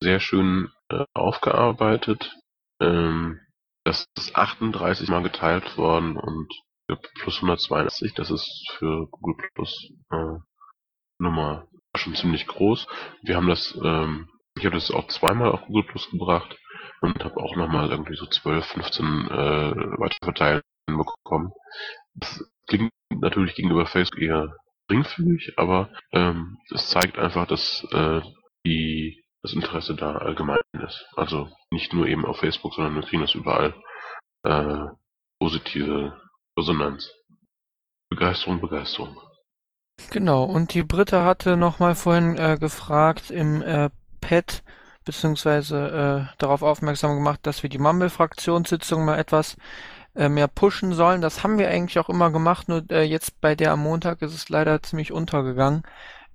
[0.00, 2.36] sehr schön äh, aufgearbeitet.
[2.80, 3.40] Ähm,
[3.86, 6.52] das ist 38 Mal geteilt worden und
[7.20, 10.38] plus 182, das ist für Google Plus äh,
[11.18, 12.88] Nummer schon ziemlich groß.
[13.22, 16.58] Wir haben das, ähm, ich habe das auch zweimal auf Google Plus gebracht
[17.00, 21.52] und habe auch nochmal irgendwie so 12, 15 äh, weitere Verteilen bekommen.
[22.14, 24.56] Das klingt natürlich gegenüber Facebook eher
[24.88, 28.20] geringfügig, aber ähm, es zeigt einfach, dass äh,
[28.64, 31.06] die, das Interesse da allgemein ist.
[31.14, 33.74] Also nicht nur eben auf Facebook, sondern wir kriegen das überall
[34.42, 34.86] äh,
[35.40, 36.20] positive
[36.58, 37.12] Resonanz.
[38.10, 39.16] Begeisterung, Begeisterung.
[40.10, 44.64] Genau, und die Britta hatte nochmal vorhin äh, gefragt im äh, Pad,
[45.04, 49.56] beziehungsweise äh, darauf aufmerksam gemacht, dass wir die Mumble-Fraktionssitzung mal etwas
[50.16, 51.20] äh, mehr pushen sollen.
[51.20, 54.34] Das haben wir eigentlich auch immer gemacht, nur äh, jetzt bei der am Montag ist
[54.34, 55.84] es leider ziemlich untergegangen.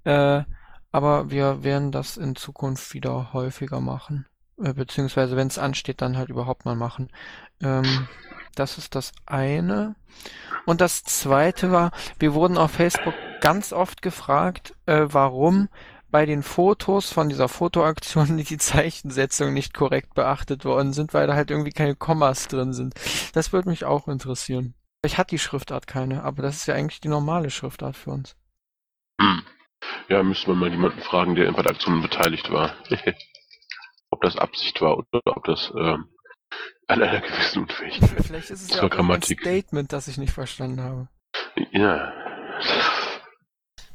[0.06, 0.44] Äh,
[0.92, 4.26] aber wir werden das in Zukunft wieder häufiger machen.
[4.62, 7.10] Äh, beziehungsweise wenn es ansteht, dann halt überhaupt mal machen.
[7.62, 8.08] Ähm,
[8.56, 9.96] das ist das eine.
[10.66, 15.70] Und das zweite war, wir wurden auf Facebook ganz oft gefragt, äh, warum
[16.12, 21.36] bei den Fotos von dieser Fotoaktion die Zeichensetzung nicht korrekt beachtet worden sind, weil da
[21.36, 22.94] halt irgendwie keine Kommas drin sind.
[23.34, 24.76] Das würde mich auch interessieren.
[25.04, 28.36] Ich hatte die Schriftart keine, aber das ist ja eigentlich die normale Schriftart für uns.
[29.20, 29.42] Hm.
[30.10, 32.76] Ja, müsste man mal jemanden fragen, der in bei der Aktion beteiligt war.
[34.12, 36.06] ob das Absicht war oder ob das ähm,
[36.88, 39.40] an einer gewissen Unfähigkeit Vielleicht ist es ja auch ein Grammatik.
[39.42, 41.08] Statement, das ich nicht verstanden habe.
[41.72, 42.12] Ja.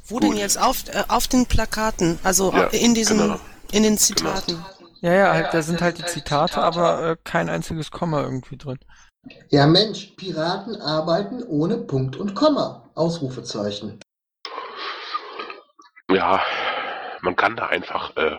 [0.06, 0.24] Wo Gut.
[0.24, 3.40] denn jetzt auf, äh, auf den Plakaten, also Ja, in diesen, genau.
[3.72, 4.64] in den Zitaten.
[5.02, 8.78] Ja, ja, halt, da sind halt die Zitate, aber äh, kein einziges Komma irgendwie drin.
[9.50, 12.90] Ja Mensch, Piraten arbeiten ohne Punkt und Komma.
[12.94, 14.00] Ausrufezeichen.
[16.10, 16.42] Ja,
[17.22, 18.38] man kann da einfach äh,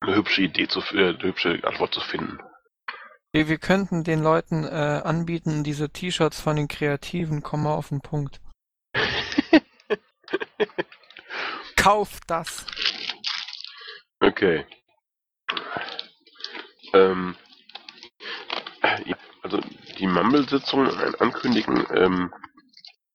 [0.00, 2.38] eine hübsche Idee zu äh, eine hübsche Antwort zu finden.
[3.32, 8.00] Wir, wir könnten den Leuten äh, anbieten, diese T-Shirts von den Kreativen, Komma auf den
[8.00, 8.40] Punkt.
[11.76, 12.66] Kauft das!
[14.20, 14.64] Okay.
[16.94, 17.36] Ähm,
[19.04, 19.60] ja, also
[19.98, 20.88] die Mumble-Sitzung
[21.20, 22.32] ankündigen, ähm,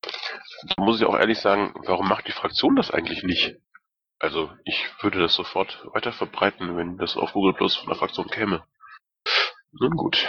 [0.02, 3.58] da muss ich auch ehrlich sagen, warum macht die Fraktion das eigentlich nicht?
[4.22, 8.28] Also ich würde das sofort weiter verbreiten, wenn das auf Google Plus von der Fraktion
[8.28, 8.64] käme.
[9.72, 10.28] Nun gut.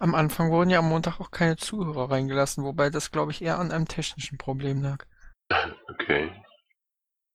[0.00, 3.60] Am Anfang wurden ja am Montag auch keine Zuhörer reingelassen, wobei das, glaube ich, eher
[3.60, 5.04] an einem technischen Problem lag.
[5.88, 6.30] Okay.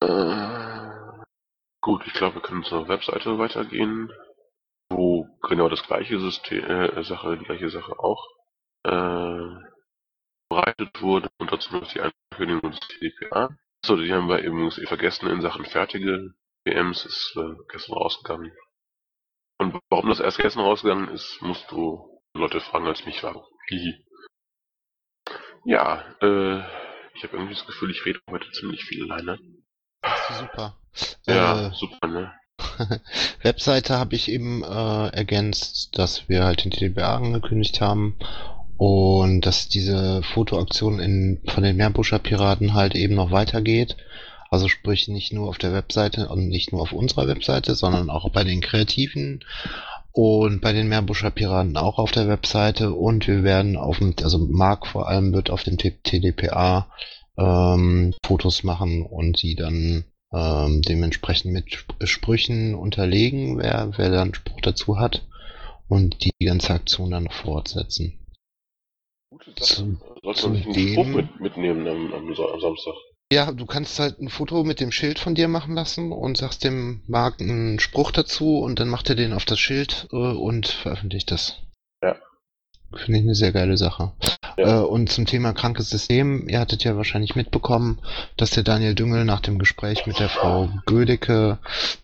[0.01, 1.23] Äh,
[1.81, 4.11] gut, ich glaube, wir können zur Webseite weitergehen,
[4.89, 8.27] wo genau das gleiche System, äh, Sache, die gleiche Sache auch
[8.83, 9.67] äh,
[10.49, 13.49] bereitet wurde und dazu noch die Ankündigung des TDPA.
[13.83, 16.33] So, die haben wir übrigens eh vergessen in Sachen fertige
[16.65, 18.51] PMs, ist äh, gestern rausgegangen.
[19.57, 23.43] Und warum das erst gestern rausgegangen ist, musst du Leute fragen, als mich war.
[25.65, 26.59] Ja, äh,
[27.15, 29.39] ich habe irgendwie das Gefühl, ich rede heute ziemlich viel alleine.
[30.39, 30.77] Super.
[31.25, 32.33] Ja, Äh, super, ne?
[33.41, 38.17] Webseite habe ich eben äh, ergänzt, dass wir halt den TDBA angekündigt haben
[38.83, 43.95] und dass diese Fotoaktion in, von den Meerbuscher Piraten halt eben noch weitergeht.
[44.49, 48.31] Also sprich nicht nur auf der Webseite und nicht nur auf unserer Webseite, sondern auch
[48.31, 49.45] bei den Kreativen
[50.13, 54.39] und bei den Meerbuscher Piraten auch auf der Webseite und wir werden auf dem, also
[54.39, 56.87] Marc vor allem wird auf dem TDPA
[57.37, 64.33] ähm, Fotos machen und sie dann ähm, dementsprechend mit Sp- Sprüchen unterlegen, wer, wer dann
[64.33, 65.21] Spruch dazu hat
[65.87, 68.17] und die ganze Aktion dann fortsetzen.
[69.31, 69.85] Gute Sollte
[70.23, 72.93] man sich einen zudem- Spruch mit, mitnehmen am, am, am Samstag.
[73.31, 76.65] Ja, du kannst halt ein Foto mit dem Schild von dir machen lassen und sagst
[76.65, 80.67] dem Marc einen Spruch dazu und dann macht er den auf das Schild äh, und
[80.67, 81.55] veröffentlicht das.
[82.03, 82.17] Ja.
[82.93, 84.11] Finde ich eine sehr geile Sache.
[84.57, 84.81] Ja.
[84.81, 87.99] Äh, und zum Thema krankes System, ihr hattet ja wahrscheinlich mitbekommen,
[88.35, 91.59] dass der Daniel Düngel nach dem Gespräch mit der Frau Gödecke,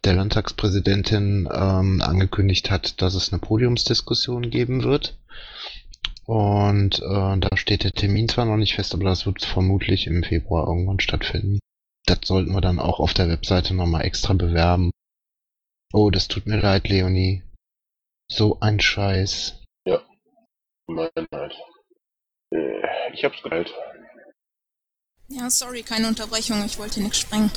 [0.06, 5.18] der Landtagspräsidentin, ähm, angekündigt hat, dass es eine Podiumsdiskussion geben wird.
[6.28, 10.24] Und äh, da steht der Termin zwar noch nicht fest, aber das wird vermutlich im
[10.24, 11.60] Februar irgendwann stattfinden.
[12.06, 14.92] Das sollten wir dann auch auf der Webseite nochmal extra bewerben.
[15.94, 17.44] Oh, das tut mir leid, Leonie.
[18.30, 19.63] So ein Scheiß.
[20.88, 21.54] Meine halt.
[22.52, 23.74] Äh, ich hab's geheilt.
[25.28, 27.52] Ja, sorry, keine Unterbrechung, ich wollte nichts sprengen.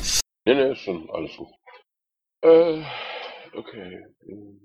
[0.45, 1.47] Ne, ne, ist schon alles gut.
[2.41, 2.83] Äh,
[3.53, 4.05] okay.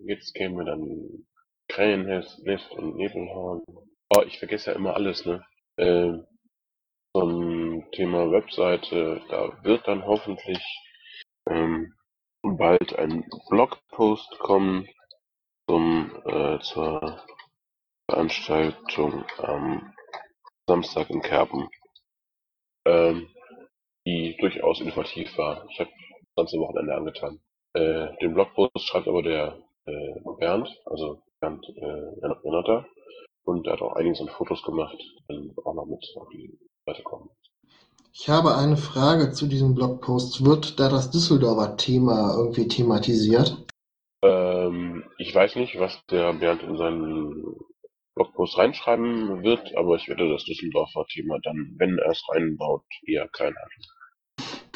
[0.04, 1.26] Jetzt kämen wir dann
[1.68, 3.62] Krähennest Nest und Nebelhorn.
[4.10, 5.44] Oh, ich vergesse ja immer alles, ne?
[5.76, 6.12] Äh,
[7.16, 10.62] zum Thema Webseite, da wird dann hoffentlich
[11.48, 11.94] ähm,
[12.42, 14.88] bald ein Blogpost kommen
[15.68, 17.24] zum äh, zur
[18.08, 19.92] Veranstaltung am
[20.68, 21.68] Samstag in Kerpen,
[22.86, 23.28] ähm,
[24.06, 25.66] die durchaus informativ war.
[25.70, 27.40] Ich habe das ganze Wochenende angetan.
[27.74, 31.84] Äh, den Blogpost schreibt aber der äh, Bernd, also Bernd äh,
[32.44, 32.86] Renata,
[33.46, 34.96] und er hat auch einiges an Fotos gemacht,
[35.28, 37.30] dann auch noch mit auf die Seite kommen.
[38.12, 40.44] Ich habe eine Frage zu diesem Blogpost.
[40.44, 43.56] Wird da das Düsseldorfer Thema irgendwie thematisiert?
[44.22, 47.56] Ähm, ich weiß nicht, was der Bernd in seinen
[48.14, 53.28] Blogpost reinschreiben wird, aber ich werde das Düsseldorfer Thema dann, wenn er es reinbaut, eher
[53.28, 53.82] klein halten.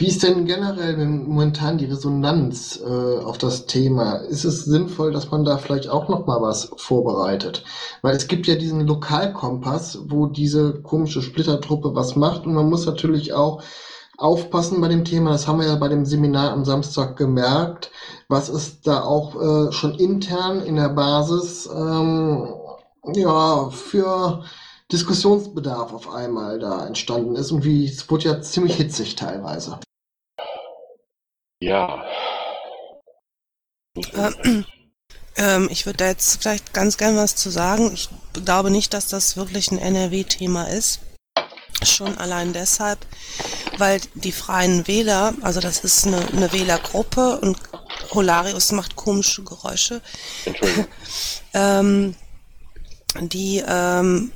[0.00, 4.14] Wie ist denn generell momentan die Resonanz äh, auf das Thema?
[4.14, 7.64] Ist es sinnvoll, dass man da vielleicht auch noch mal was vorbereitet?
[8.00, 12.86] Weil es gibt ja diesen Lokalkompass, wo diese komische Splittertruppe was macht und man muss
[12.86, 13.62] natürlich auch
[14.16, 15.32] aufpassen bei dem Thema.
[15.32, 17.90] Das haben wir ja bei dem Seminar am Samstag gemerkt.
[18.26, 22.48] Was ist da auch äh, schon intern in der Basis ähm,
[23.16, 24.44] ja für
[24.90, 29.78] Diskussionsbedarf auf einmal da entstanden ist und wie es wurde ja ziemlich hitzig teilweise.
[31.60, 32.04] Ja.
[33.96, 34.62] Äh,
[35.36, 37.92] ähm, ich würde da jetzt vielleicht ganz gern was zu sagen.
[37.92, 41.00] Ich glaube nicht, dass das wirklich ein NRW-Thema ist.
[41.82, 42.98] Schon allein deshalb,
[43.78, 47.58] weil die Freien Wähler, also das ist eine, eine Wählergruppe und
[48.10, 50.02] Holarius macht komische Geräusche.
[50.44, 50.86] Entschuldigung.
[51.54, 52.16] ähm,
[53.20, 54.30] die ähm,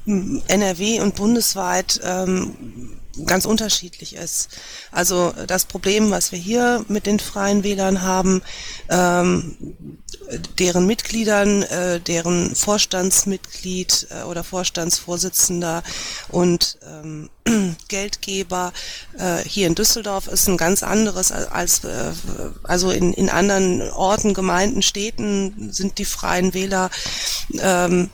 [0.49, 4.49] NRW und bundesweit ähm, ganz unterschiedlich ist.
[4.91, 8.43] Also das Problem, was wir hier mit den freien Wählern haben,
[8.89, 9.57] ähm,
[10.59, 15.83] deren Mitgliedern, äh, deren Vorstandsmitglied äh, oder Vorstandsvorsitzender
[16.29, 17.31] und ähm,
[17.89, 18.73] Geldgeber
[19.19, 22.13] äh, hier in Düsseldorf ist ein ganz anderes als, als äh,
[22.63, 26.91] also in, in anderen Orten, Gemeinden, Städten sind die freien Wähler
[27.61, 28.11] ähm,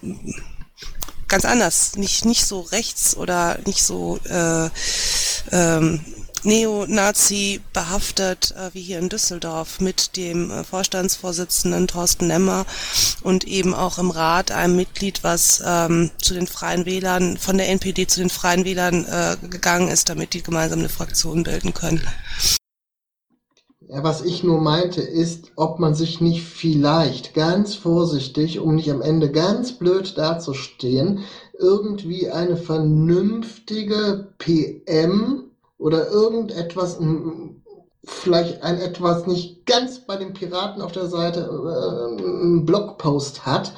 [1.30, 4.68] ganz anders, nicht nicht so rechts oder nicht so äh,
[5.52, 6.04] ähm,
[6.42, 12.64] Neonazi behaftet äh, wie hier in Düsseldorf mit dem äh, Vorstandsvorsitzenden Thorsten Nemmer
[13.22, 17.68] und eben auch im Rat einem Mitglied, was ähm, zu den Freien Wählern von der
[17.68, 22.06] NPD zu den Freien Wählern äh, gegangen ist, damit die gemeinsam eine Fraktion bilden können.
[23.92, 28.88] Ja, was ich nur meinte, ist, ob man sich nicht vielleicht ganz vorsichtig, um nicht
[28.88, 31.24] am Ende ganz blöd dazustehen,
[31.58, 37.00] irgendwie eine vernünftige PM oder irgendetwas,
[38.04, 43.72] vielleicht ein etwas nicht ganz bei den Piraten auf der Seite äh, einen Blogpost hat,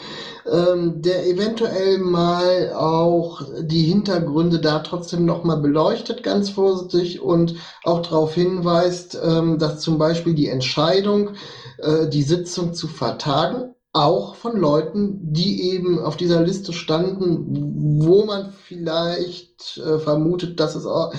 [0.51, 8.03] ähm, der eventuell mal auch die Hintergründe da trotzdem nochmal beleuchtet, ganz vorsichtig und auch
[8.03, 11.31] darauf hinweist, ähm, dass zum Beispiel die Entscheidung,
[11.79, 18.25] äh, die Sitzung zu vertagen, auch von Leuten, die eben auf dieser Liste standen, wo
[18.25, 21.13] man vielleicht äh, vermutet, dass es auch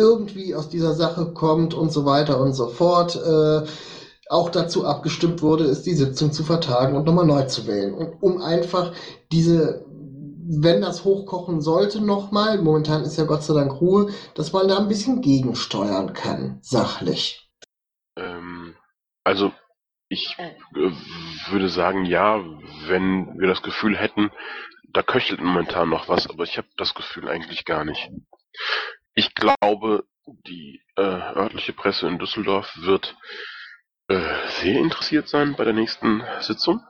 [0.00, 3.16] irgendwie aus dieser Sache kommt und so weiter und so fort.
[3.16, 3.66] Äh,
[4.30, 7.92] auch dazu abgestimmt wurde, ist die Sitzung zu vertagen und nochmal neu zu wählen.
[7.92, 8.92] Und um einfach
[9.32, 9.84] diese,
[10.48, 14.78] wenn das hochkochen sollte nochmal, momentan ist ja Gott sei Dank Ruhe, dass man da
[14.78, 17.50] ein bisschen gegensteuern kann, sachlich.
[18.16, 18.76] Ähm,
[19.24, 19.52] also
[20.08, 20.54] ich äh,
[21.50, 22.40] würde sagen, ja,
[22.86, 24.30] wenn wir das Gefühl hätten,
[24.92, 28.10] da köchelt momentan noch was, aber ich habe das Gefühl eigentlich gar nicht.
[29.14, 33.16] Ich glaube, die äh, örtliche Presse in Düsseldorf wird
[34.08, 34.20] äh,
[34.60, 36.80] sehr interessiert sein bei der nächsten Sitzung,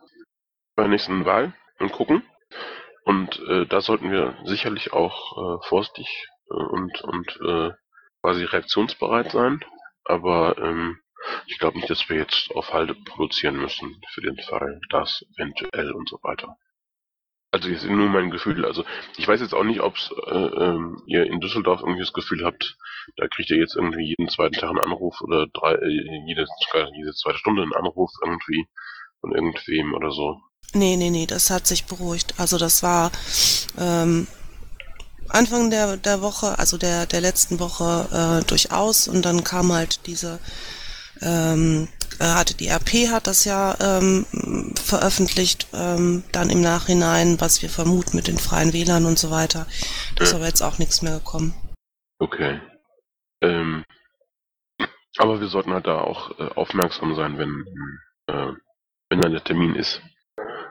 [0.76, 2.22] bei der nächsten Wahl und gucken.
[3.04, 7.72] Und äh, da sollten wir sicherlich auch äh, vorsichtig äh, und, und äh,
[8.22, 9.64] quasi reaktionsbereit sein.
[10.04, 10.98] Aber ähm,
[11.46, 15.92] ich glaube nicht, dass wir jetzt auf Halde produzieren müssen für den Fall, das eventuell
[15.92, 16.56] und so weiter.
[17.53, 18.64] Also jetzt nur mein Gefühl.
[18.64, 18.84] Also
[19.16, 19.96] ich weiß jetzt auch nicht, ob
[20.26, 22.76] äh, ähm, ihr in Düsseldorf irgendwie das Gefühl habt,
[23.16, 26.46] da kriegt ihr jetzt irgendwie jeden zweiten Tag einen Anruf oder drei, äh, jede,
[26.94, 28.68] jede zweite Stunde einen Anruf irgendwie
[29.20, 30.40] von irgendwem oder so.
[30.72, 32.34] Nee, nee, nee, das hat sich beruhigt.
[32.38, 33.11] Also das war
[33.78, 34.28] ähm,
[35.28, 40.07] Anfang der, der Woche, also der, der letzten Woche äh, durchaus und dann kam halt
[40.07, 40.38] diese
[41.20, 41.88] ähm,
[42.18, 44.26] hatte die RP hat das ja ähm,
[44.82, 49.66] veröffentlicht, ähm, dann im Nachhinein, was wir vermuten mit den freien Wählern und so weiter.
[50.16, 51.54] Da ist aber jetzt auch nichts mehr gekommen.
[52.18, 52.61] Okay.
[53.42, 53.84] Ähm,
[55.16, 57.64] aber wir sollten halt da auch äh, aufmerksam sein, wenn,
[58.26, 58.52] äh,
[59.08, 60.00] wenn dann der Termin ist.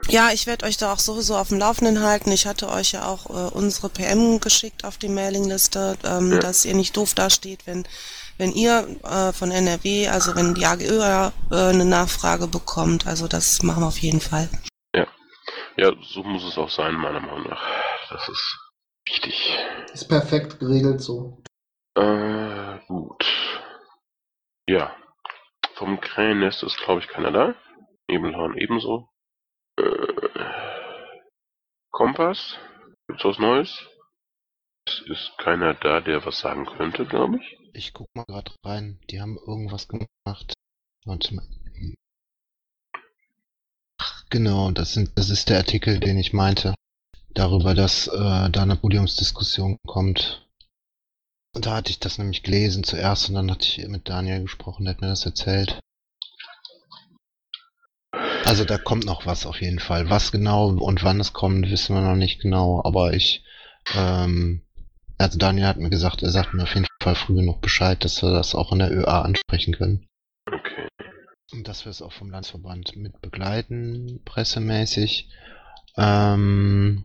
[0.07, 2.31] Ja, ich werde euch da auch sowieso auf dem Laufenden halten.
[2.31, 6.39] Ich hatte euch ja auch äh, unsere PM geschickt auf die Mailingliste, ähm, Ja.
[6.39, 7.85] dass ihr nicht doof dasteht, wenn
[8.39, 13.05] wenn ihr äh, von NRW, also wenn die AGÖ äh, eine Nachfrage bekommt.
[13.05, 14.49] Also das machen wir auf jeden Fall.
[15.79, 17.63] Ja, so muss es auch sein, meiner Meinung nach.
[18.09, 18.59] Das ist
[19.07, 19.57] wichtig.
[19.93, 21.41] Ist perfekt geregelt so.
[21.95, 23.25] Äh, gut.
[24.67, 24.93] Ja.
[25.75, 27.55] Vom Krähennest ist, glaube ich, keiner da.
[28.09, 29.07] Nebelhorn ebenso.
[29.77, 30.29] Äh,
[31.91, 32.57] Kompass.
[33.07, 33.87] Gibt's was Neues?
[34.85, 37.58] Es ist keiner da, der was sagen könnte, glaube ich.
[37.73, 38.99] Ich guck mal gerade rein.
[39.09, 40.53] Die haben irgendwas gemacht.
[41.05, 41.45] Warte mal.
[43.97, 46.73] Ach, genau, das, sind, das ist der Artikel, den ich meinte.
[47.33, 50.47] Darüber, dass äh, da eine Podiumsdiskussion kommt.
[51.53, 54.85] Und da hatte ich das nämlich gelesen zuerst und dann hatte ich mit Daniel gesprochen,
[54.85, 55.79] der hat mir das erzählt.
[58.45, 60.09] Also da kommt noch was auf jeden Fall.
[60.09, 63.43] Was genau und wann es kommt, wissen wir noch nicht genau, aber ich,
[63.95, 64.63] ähm,
[65.19, 68.23] also Daniel hat mir gesagt, er sagt mir auf jeden Fall früh genug Bescheid, dass
[68.23, 70.07] wir das auch in der ÖA ansprechen können.
[70.47, 70.87] Okay.
[71.51, 75.29] Und dass wir es auch vom Landsverband mit begleiten, pressemäßig.
[75.97, 77.03] Ähm,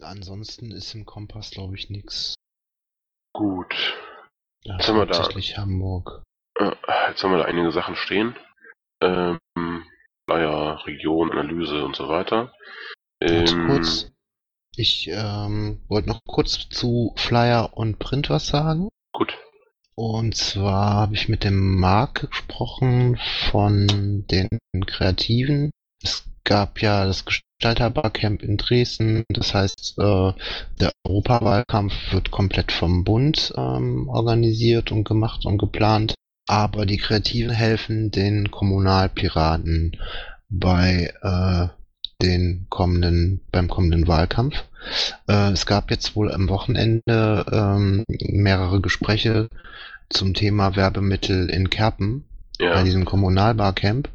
[0.00, 2.34] ansonsten ist im Kompass, glaube ich, nichts.
[3.32, 3.74] Gut.
[4.64, 5.28] Ja, Was haben wir da?
[5.56, 6.22] Hamburg.
[6.58, 6.72] Äh,
[7.08, 8.36] Jetzt haben wir da einige Sachen stehen.
[9.00, 9.38] Ähm,
[10.28, 12.52] Flyer, Region, Analyse und so weiter.
[13.20, 14.10] Ähm, kurz.
[14.76, 18.88] Ich ähm, wollte noch kurz zu Flyer und Print was sagen.
[19.12, 19.38] Gut.
[19.94, 23.18] Und zwar habe ich mit dem Marc gesprochen
[23.50, 24.48] von den
[24.86, 25.70] Kreativen.
[26.02, 29.24] Es gab ja das Gestalterbarcamp in Dresden.
[29.28, 30.32] Das heißt, äh,
[30.80, 36.14] der Europawahlkampf wird komplett vom Bund ähm, organisiert und gemacht und geplant.
[36.46, 39.96] Aber die Kreativen helfen den Kommunalpiraten
[40.50, 41.68] bei äh,
[42.22, 44.54] den kommenden, beim kommenden Wahlkampf.
[45.28, 49.48] Äh, es gab jetzt wohl am Wochenende ähm, mehrere Gespräche
[50.10, 52.24] zum Thema Werbemittel in Kerpen
[52.58, 52.82] bei Ja.
[52.82, 54.08] diesem Kommunalbarcamp.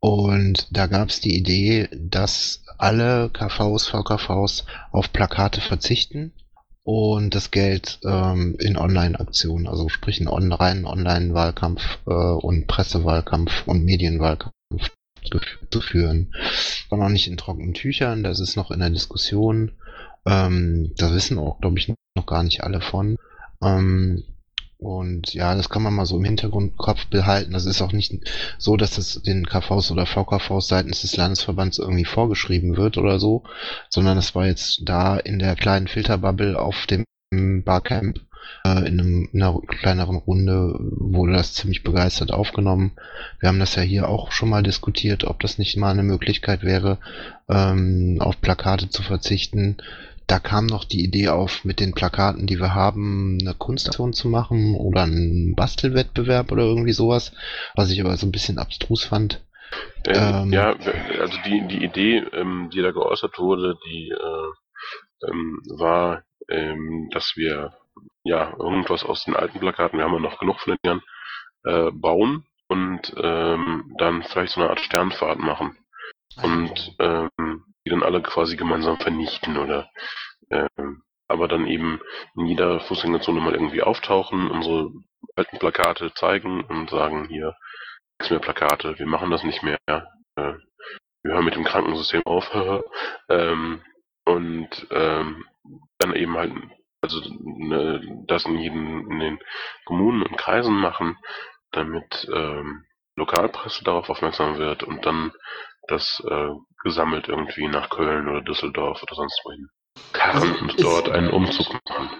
[0.00, 6.32] Und da gab es die Idee, dass alle KVs, VKVs auf Plakate verzichten
[6.82, 13.66] und das Geld ähm, in Online-Aktionen, also sprich in on reinen Online-Wahlkampf äh, und Pressewahlkampf
[13.66, 14.54] und Medienwahlkampf
[15.70, 16.34] zu führen.
[16.88, 19.72] War noch nicht in trockenen Tüchern, das ist noch in der Diskussion.
[20.26, 23.16] Ähm, da wissen auch, glaube ich, noch gar nicht alle von.
[23.62, 24.24] Ähm,
[24.80, 27.52] und ja, das kann man mal so im Hintergrundkopf behalten.
[27.52, 28.14] Das ist auch nicht
[28.56, 33.42] so, dass das den KVs oder VKVs seitens des Landesverbands irgendwie vorgeschrieben wird oder so,
[33.90, 37.04] sondern es war jetzt da in der kleinen Filterbubble auf dem
[37.62, 38.20] Barcamp
[38.64, 42.92] äh, in, einem, in einer kleineren Runde wurde das ziemlich begeistert aufgenommen.
[43.38, 46.62] Wir haben das ja hier auch schon mal diskutiert, ob das nicht mal eine Möglichkeit
[46.62, 46.98] wäre,
[47.48, 49.76] ähm, auf Plakate zu verzichten.
[50.26, 54.28] Da kam noch die Idee auf, mit den Plakaten, die wir haben, eine Kunstaktion zu
[54.28, 57.32] machen oder einen Bastelwettbewerb oder irgendwie sowas,
[57.74, 59.42] was ich aber so ein bisschen abstrus fand.
[60.06, 60.76] Ähm, Ähm, ja,
[61.20, 67.32] also die, die Idee, ähm, die da geäußert wurde, die äh, ähm, war, ähm, dass
[67.36, 67.72] wir
[68.24, 71.02] ja irgendwas aus den alten Plakaten, wir haben ja noch genug von den Jahren,
[71.64, 75.76] äh, bauen und ähm, dann vielleicht so eine Art Sternfahrt machen.
[76.42, 79.90] Und ähm, die dann alle quasi gemeinsam vernichten oder
[80.50, 82.00] ähm, aber dann eben
[82.36, 84.90] in jeder Fußgängerzone mal irgendwie auftauchen, unsere
[85.36, 87.54] alten Plakate zeigen und sagen hier,
[88.18, 90.02] nichts mehr Plakate, wir machen das nicht mehr, äh,
[91.22, 92.50] wir hören mit dem Krankensystem auf,
[93.28, 93.82] ähm,
[94.24, 95.44] und ähm,
[95.98, 96.52] dann eben halt,
[97.02, 99.38] also ne, das in jedem, in den
[99.84, 101.16] Kommunen und Kreisen machen,
[101.72, 102.84] damit ähm,
[103.16, 105.32] Lokalpresse darauf aufmerksam wird und dann
[105.88, 106.50] das äh,
[106.82, 109.68] gesammelt irgendwie nach Köln oder Düsseldorf oder sonst wohin
[110.12, 112.10] karren Also und dort einen Umzug machen.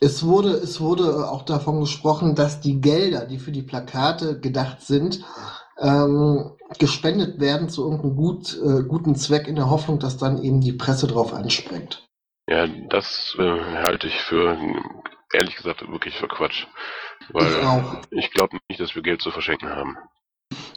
[0.00, 4.80] Es wurde, es wurde auch davon gesprochen, dass die Gelder, die für die Plakate gedacht
[4.80, 5.20] sind,
[5.78, 10.60] ähm, gespendet werden zu irgendeinem gut, äh, guten Zweck in der Hoffnung, dass dann eben
[10.60, 12.07] die Presse drauf anspringt.
[12.48, 14.56] Ja, das äh, halte ich für,
[15.34, 16.66] ehrlich gesagt, wirklich für Quatsch.
[17.30, 18.00] Weil Ich auch.
[18.10, 19.98] ich glaube nicht, dass wir Geld zu verschenken haben.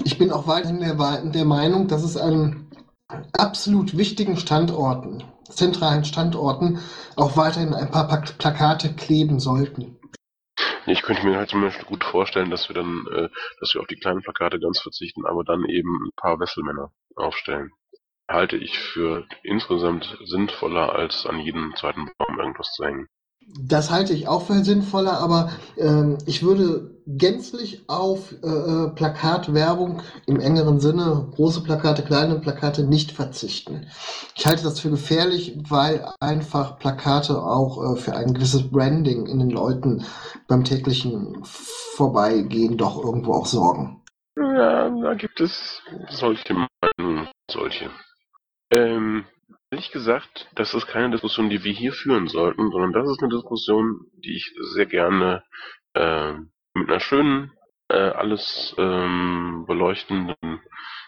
[0.04, 2.68] Ich bin auch weiterhin der, der Meinung, dass es an
[3.38, 6.80] absolut wichtigen Standorten, zentralen Standorten,
[7.16, 9.98] auch weiterhin ein paar Plakate kleben sollten.
[10.88, 13.30] Ich könnte mir halt zum Beispiel gut vorstellen, dass wir dann, äh,
[13.62, 17.72] dass wir auf die kleinen Plakate ganz verzichten, aber dann eben ein paar Wesselmänner aufstellen.
[18.32, 23.08] Halte ich für insgesamt sinnvoller, als an jedem zweiten Baum irgendwas zu hängen.
[23.60, 30.02] Das halte ich auch für sinnvoller, aber ähm, ich würde gänzlich auf äh, äh, Plakatwerbung
[30.28, 33.88] im engeren Sinne, große Plakate, kleine Plakate nicht verzichten.
[34.36, 39.40] Ich halte das für gefährlich, weil einfach Plakate auch äh, für ein gewisses Branding in
[39.40, 40.06] den Leuten
[40.48, 44.04] beim täglichen Vorbeigehen doch irgendwo auch sorgen.
[44.38, 47.90] Ja, da gibt es solche Meinungen, solche.
[48.72, 49.26] Ähm,
[49.70, 53.34] ehrlich gesagt, das ist keine Diskussion, die wir hier führen sollten, sondern das ist eine
[53.34, 55.44] Diskussion, die ich sehr gerne
[55.94, 56.34] äh,
[56.74, 57.52] mit einer schönen,
[57.90, 60.62] äh, alles ähm, beleuchtenden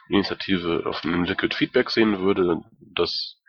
[0.10, 3.40] Initiative auf einem Liquid Feedback sehen würde, das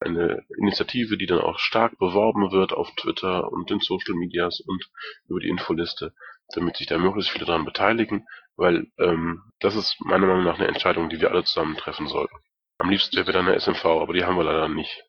[0.00, 4.84] eine Initiative, die dann auch stark beworben wird auf Twitter und in Social Medias und
[5.28, 6.12] über die Infoliste,
[6.54, 10.68] damit sich da möglichst viele daran beteiligen, weil ähm, das ist meiner Meinung nach eine
[10.68, 12.36] Entscheidung, die wir alle zusammen treffen sollten.
[12.78, 15.04] Am liebsten wäre dann eine SMV, aber die haben wir leider nicht.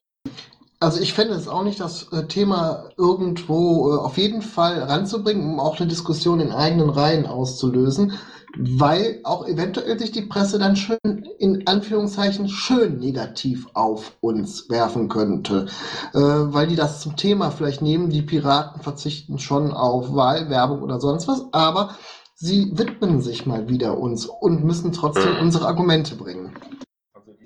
[0.84, 5.54] Also ich fände es auch nicht das äh, Thema irgendwo äh, auf jeden Fall ranzubringen,
[5.54, 8.20] um auch eine Diskussion in eigenen Reihen auszulösen,
[8.58, 10.98] weil auch eventuell sich die Presse dann schön,
[11.40, 15.68] in Anführungszeichen, schön negativ auf uns werfen könnte.
[16.14, 21.00] Äh, weil die das zum Thema vielleicht nehmen, die Piraten verzichten schon auf Wahlwerbung oder
[21.00, 21.96] sonst was, aber
[22.36, 26.54] sie widmen sich mal wieder uns und müssen trotzdem unsere Argumente bringen.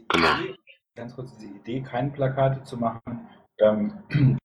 [0.10, 0.54] Genau.
[0.96, 3.28] Ganz kurz diese Idee, keine Plakate zu machen,
[3.60, 3.94] ähm,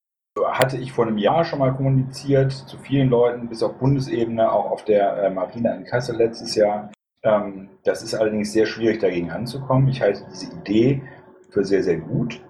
[0.53, 4.71] hatte ich vor einem Jahr schon mal kommuniziert zu vielen Leuten, bis auf Bundesebene, auch
[4.71, 6.91] auf der äh, Marina in Kassel letztes Jahr.
[7.23, 9.89] Ähm, das ist allerdings sehr schwierig, dagegen anzukommen.
[9.89, 11.03] Ich halte diese Idee
[11.51, 12.43] für sehr, sehr gut.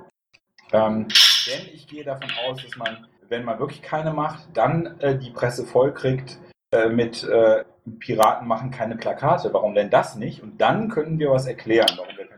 [0.72, 1.08] Ähm,
[1.46, 5.30] denn ich gehe davon aus, dass man, wenn man wirklich keine macht, dann äh, die
[5.30, 6.38] Presse vollkriegt
[6.72, 7.64] äh, mit äh,
[7.98, 9.52] Piraten machen keine Plakate.
[9.52, 10.42] Warum denn das nicht?
[10.42, 12.32] Und dann können wir was erklären, warum wir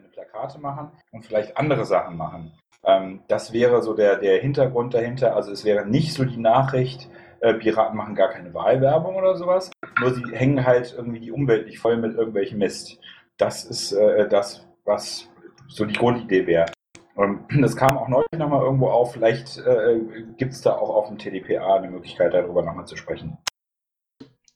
[0.44, 2.52] Plakate machen und vielleicht andere Sachen machen.
[2.84, 5.36] Ähm, das wäre so der, der Hintergrund dahinter.
[5.36, 7.08] Also es wäre nicht so die Nachricht,
[7.40, 9.70] äh, Piraten machen gar keine Wahlwerbung oder sowas.
[10.00, 12.98] Nur sie hängen halt irgendwie die Umwelt nicht voll mit irgendwelchem Mist.
[13.36, 15.28] Das ist äh, das, was
[15.66, 16.66] so die Grundidee wäre.
[17.14, 19.12] Und das kam auch neulich nochmal irgendwo auf.
[19.12, 20.00] Vielleicht äh,
[20.36, 23.38] gibt es da auch auf dem TDPA eine Möglichkeit, darüber nochmal zu sprechen.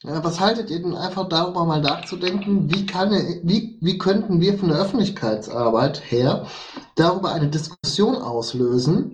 [0.05, 3.11] Was haltet ihr denn einfach darüber mal nachzudenken, wie, kann,
[3.43, 6.47] wie, wie könnten wir von der Öffentlichkeitsarbeit her
[6.95, 9.13] darüber eine Diskussion auslösen,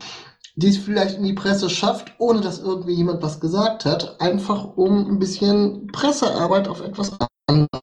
[0.57, 4.77] die es vielleicht in die Presse schafft, ohne dass irgendwie jemand was gesagt hat, einfach
[4.77, 7.17] um ein bisschen Pressearbeit auf etwas
[7.47, 7.81] andere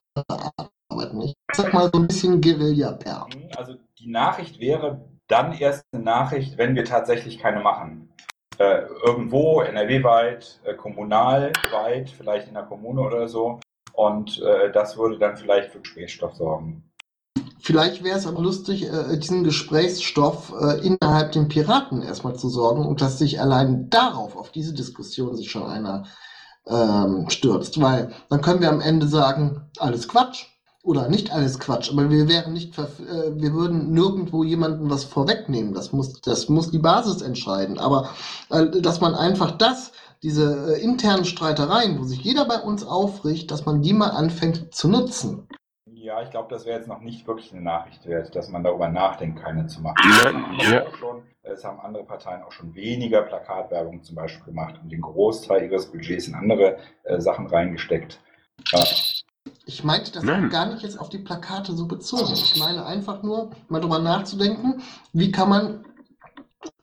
[0.88, 1.22] arbeiten.
[1.22, 3.26] Ich sag mal so ein bisschen Guerilla-Per.
[3.56, 8.12] Also die Nachricht wäre dann erst eine Nachricht, wenn wir tatsächlich keine machen.
[8.62, 13.58] Äh, irgendwo NRW-weit, äh, kommunalweit, vielleicht in der Kommune oder so.
[13.92, 16.84] Und äh, das würde dann vielleicht für Gesprächsstoff sorgen.
[17.58, 22.86] Vielleicht wäre es aber lustig, äh, diesen Gesprächsstoff äh, innerhalb den Piraten erstmal zu sorgen
[22.86, 26.04] und dass sich allein darauf, auf diese Diskussion sich schon einer
[26.68, 27.80] ähm, stürzt.
[27.80, 30.46] Weil dann können wir am Ende sagen, alles Quatsch
[30.82, 35.04] oder nicht alles Quatsch, aber wir wären nicht, verf- äh, wir würden nirgendwo jemandem was
[35.04, 35.74] vorwegnehmen.
[35.74, 37.78] Das muss, das muss die Basis entscheiden.
[37.78, 38.10] Aber
[38.50, 43.50] äh, dass man einfach das, diese äh, internen Streitereien, wo sich jeder bei uns aufricht,
[43.50, 45.46] dass man die mal anfängt zu nutzen.
[45.86, 48.88] Ja, ich glaube, das wäre jetzt noch nicht wirklich eine Nachricht wert, dass man darüber
[48.88, 50.02] nachdenkt, keine zu machen.
[50.58, 50.84] Ja.
[50.84, 55.00] auch schon, es haben andere Parteien auch schon weniger Plakatwerbung zum Beispiel gemacht und den
[55.00, 58.18] Großteil ihres Budgets in andere äh, Sachen reingesteckt.
[58.72, 58.84] Äh,
[59.64, 60.50] Ich meinte das Nein.
[60.50, 62.32] gar nicht jetzt auf die Plakate so bezogen.
[62.32, 64.82] Ich meine einfach nur, mal drüber nachzudenken,
[65.12, 65.84] wie kann man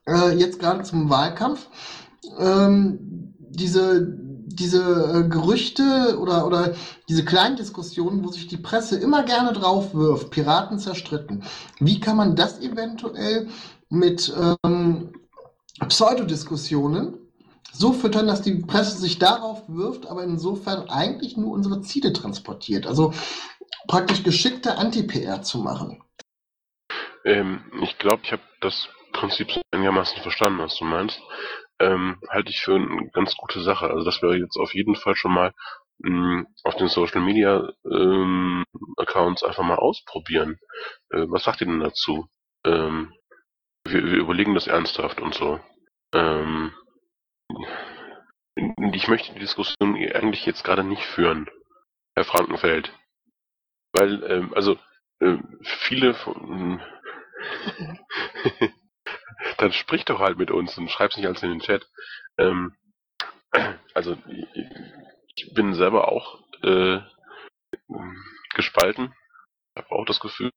[0.07, 1.67] äh, jetzt gerade zum Wahlkampf
[2.37, 6.73] ähm, diese, diese äh, Gerüchte oder, oder
[7.09, 11.43] diese kleinen Diskussionen, wo sich die Presse immer gerne drauf wirft, Piraten zerstritten.
[11.79, 13.49] Wie kann man das eventuell
[13.89, 15.11] mit ähm,
[15.87, 17.18] Pseudodiskussionen
[17.79, 22.85] so füttern, dass die Presse sich darauf wirft, aber insofern eigentlich nur unsere Ziele transportiert.
[22.85, 23.13] Also
[23.87, 26.03] praktisch geschickte Anti-PR zu machen.
[27.23, 31.21] Ähm, ich glaube, ich habe das Prinzip so einigermaßen verstanden, was du meinst.
[31.79, 33.89] Ähm, halte ich für eine ganz gute Sache.
[33.89, 35.53] Also das wäre jetzt auf jeden Fall schon mal
[35.99, 38.65] mh, auf den Social Media ähm,
[38.97, 40.59] Accounts einfach mal ausprobieren.
[41.11, 42.27] Äh, was sagt ihr denn dazu?
[42.65, 43.13] Ähm,
[43.85, 45.61] wir, wir überlegen das ernsthaft und so.
[46.13, 46.73] Ähm,
[48.93, 51.49] ich möchte die Diskussion eigentlich jetzt gerade nicht führen,
[52.15, 52.91] Herr Frankenfeld.
[53.93, 54.77] Weil, ähm, also,
[55.19, 56.81] äh, viele von.
[59.57, 61.87] Dann sprich doch halt mit uns und schreib's nicht alles in den Chat.
[62.37, 62.75] Ähm,
[63.93, 64.17] also,
[65.35, 66.99] ich, bin selber auch äh,
[68.53, 69.13] gespalten.
[69.73, 70.51] Ich habe auch das Gefühl,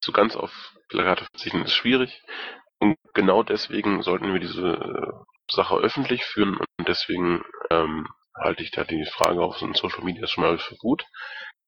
[0.00, 0.52] so ganz auf
[0.88, 2.22] Plakate verzichten ist schwierig.
[2.78, 8.70] Und genau deswegen sollten wir diese äh, Sache öffentlich führen und deswegen ähm, halte ich
[8.70, 11.04] da die Frage auf so Social Media schon mal für gut.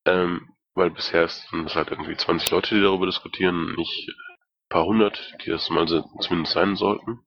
[0.04, 4.84] Ähm, weil bisher sind es halt irgendwie 20 Leute, die darüber diskutieren, nicht ein paar
[4.84, 7.26] hundert, die das mal so, zumindest sein sollten.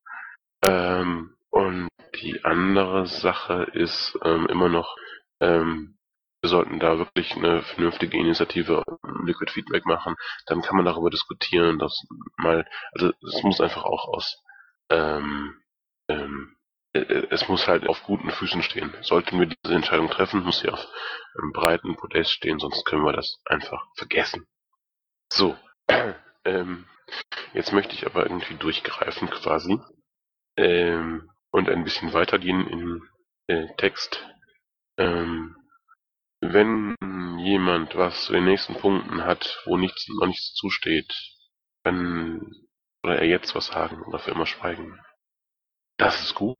[0.64, 1.90] Ähm, und
[2.22, 4.96] die andere Sache ist ähm, immer noch,
[5.42, 5.98] ähm,
[6.42, 10.16] wir sollten da wirklich eine vernünftige Initiative ähm, Liquid Feedback machen.
[10.46, 12.06] Dann kann man darüber diskutieren, dass
[12.38, 14.42] mal, also es muss einfach auch aus,
[14.90, 15.62] ähm,
[16.12, 16.56] ähm,
[16.94, 18.94] äh, es muss halt auf guten Füßen stehen.
[19.02, 20.86] Sollten wir diese Entscheidung treffen, muss sie auf
[21.38, 24.46] einem breiten Podest stehen, sonst können wir das einfach vergessen.
[25.32, 25.58] So,
[26.46, 26.86] ähm,
[27.54, 29.80] Jetzt möchte ich aber irgendwie durchgreifen quasi
[30.58, 33.10] ähm, und ein bisschen weitergehen im
[33.48, 34.26] äh, Text.
[34.98, 35.56] Ähm,
[36.40, 36.96] wenn
[37.40, 41.14] jemand was zu den nächsten Punkten hat, wo nichts, noch nichts zusteht,
[41.84, 42.42] dann
[43.04, 45.00] soll er jetzt was sagen oder für immer schweigen.
[46.02, 46.58] Das ist gut.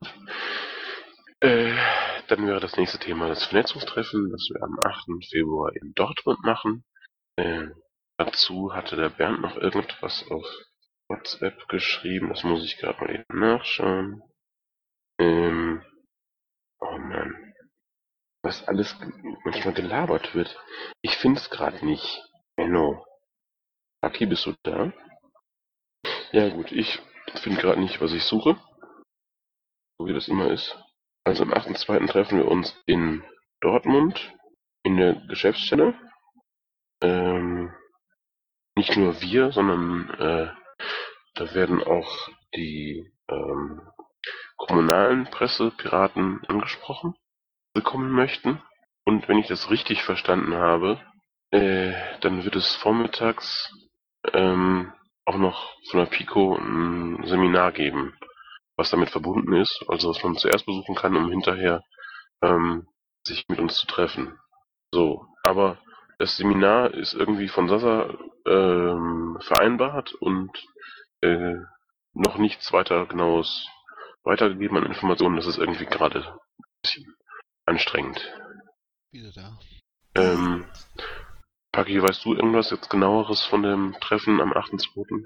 [1.40, 1.74] Äh,
[2.28, 5.06] dann wäre das nächste Thema das Vernetzungstreffen, das wir am 8.
[5.28, 6.84] Februar in Dortmund machen.
[7.34, 7.66] Äh,
[8.18, 10.46] dazu hatte der Bernd noch irgendwas auf
[11.08, 12.28] WhatsApp geschrieben.
[12.28, 14.22] Das muss ich gerade mal eben nachschauen.
[15.18, 15.84] Ähm,
[16.78, 17.52] oh Mann.
[18.44, 18.94] Was alles
[19.42, 20.56] manchmal gelabert wird.
[21.00, 22.22] Ich finde es gerade nicht.
[22.56, 23.04] Menno.
[24.02, 24.92] Aki, bist du da?
[26.30, 27.00] Ja gut, ich
[27.42, 28.56] finde gerade nicht, was ich suche.
[30.06, 30.76] Wie das immer ist.
[31.24, 32.08] Also am 8.2.
[32.08, 33.22] treffen wir uns in
[33.60, 34.32] Dortmund
[34.82, 35.94] in der Geschäftsstelle.
[37.00, 37.72] Ähm,
[38.74, 40.52] nicht nur wir, sondern äh,
[41.34, 43.80] da werden auch die ähm,
[44.56, 47.14] kommunalen Pressepiraten angesprochen,
[47.72, 48.60] bekommen möchten.
[49.04, 51.00] Und wenn ich das richtig verstanden habe,
[51.50, 53.72] äh, dann wird es vormittags
[54.32, 54.92] ähm,
[55.24, 58.16] auch noch von der Pico ein Seminar geben
[58.82, 61.84] was damit verbunden ist, also was man zuerst besuchen kann, um hinterher
[62.42, 62.88] ähm,
[63.24, 64.36] sich mit uns zu treffen.
[64.90, 65.78] So, aber
[66.18, 68.12] das Seminar ist irgendwie von Sasa
[68.44, 70.50] ähm, vereinbart und
[71.20, 71.54] äh,
[72.12, 73.68] noch nichts weiter genaues
[74.24, 75.36] weitergegeben an Informationen.
[75.36, 77.14] Das ist irgendwie gerade ein bisschen
[77.66, 78.20] anstrengend.
[79.12, 79.58] Wieder da.
[80.16, 80.66] Ähm,
[81.70, 85.24] Paki, weißt du irgendwas jetzt genaueres von dem Treffen am 8.2.?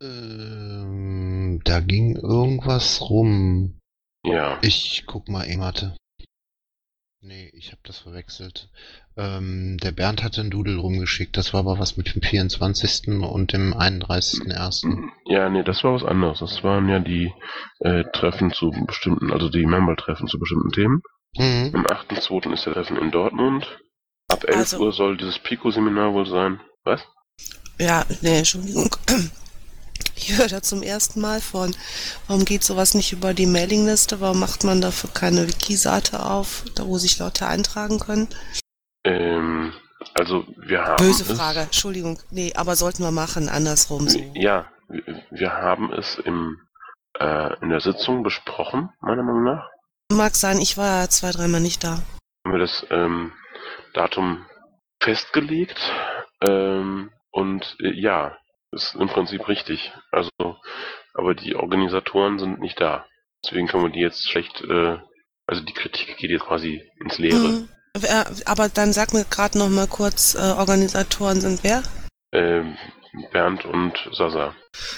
[0.00, 3.78] Ähm, da ging irgendwas rum.
[4.24, 4.58] Ja.
[4.62, 5.62] Ich guck mal eben.
[7.20, 8.70] Nee, ich habe das verwechselt.
[9.16, 11.36] Ähm, der Bernd hatte einen Doodle rumgeschickt.
[11.36, 13.08] Das war aber was mit dem 24.
[13.08, 15.08] und dem 31.01.
[15.26, 16.38] Ja, nee, das war was anderes.
[16.38, 17.32] Das waren ja die
[17.80, 21.02] äh, Treffen zu bestimmten, also die Member-Treffen zu bestimmten Themen.
[21.36, 21.72] Mhm.
[21.74, 22.52] Am 8.2.
[22.52, 23.66] ist der Treffen in Dortmund.
[24.28, 26.60] Ab 11 Also- Uhr soll dieses Pico-Seminar wohl sein.
[26.84, 27.02] Was?
[27.80, 28.90] Ja, nee, Entschuldigung.
[30.18, 31.74] Ich höre da zum ersten Mal von.
[32.26, 34.20] Warum geht sowas nicht über die Mailingliste?
[34.20, 38.26] Warum macht man dafür keine Wiki-Seite auf, da wo sich Leute eintragen können?
[39.04, 39.72] Ähm,
[40.14, 42.18] also wir haben Böse Frage, Entschuldigung.
[42.30, 44.18] Nee, aber sollten wir machen, andersrum so.
[44.34, 44.66] Ja,
[45.30, 46.58] wir, haben es im,
[47.20, 49.68] äh, in der Sitzung besprochen, meiner Meinung nach.
[50.10, 52.00] Mag sein, ich war ja zwei, dreimal nicht da.
[52.44, 53.32] Haben wir das ähm,
[53.94, 54.44] Datum
[55.00, 55.78] festgelegt.
[56.40, 58.36] Ähm, und äh, ja,
[58.72, 59.92] ist im Prinzip richtig.
[60.10, 60.30] Also,
[61.14, 63.06] aber die Organisatoren sind nicht da.
[63.44, 64.98] Deswegen können wir die jetzt schlecht, äh,
[65.46, 67.36] also die Kritik geht jetzt quasi ins Leere.
[67.36, 67.68] Mhm.
[68.44, 71.82] Aber dann sag mir gerade noch mal kurz, äh, Organisatoren sind wer?
[72.32, 72.76] Ähm,
[73.32, 74.54] Bernd und Sasa.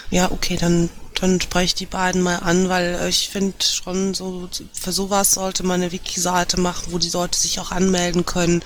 [0.09, 4.13] Ja, okay, dann, dann spreche ich die beiden mal an, weil äh, ich finde schon
[4.13, 8.63] so, für sowas sollte man eine Wiki-Seite machen, wo die Leute sich auch anmelden können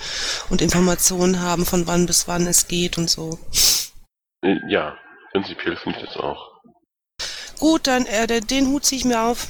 [0.50, 3.38] und Informationen haben, von wann bis wann es geht und so.
[4.46, 4.96] Äh, ja,
[5.32, 6.52] prinzipiell finde ich das auch.
[7.58, 9.46] Gut, dann äh, den- den Hut ziehe ich mir auf.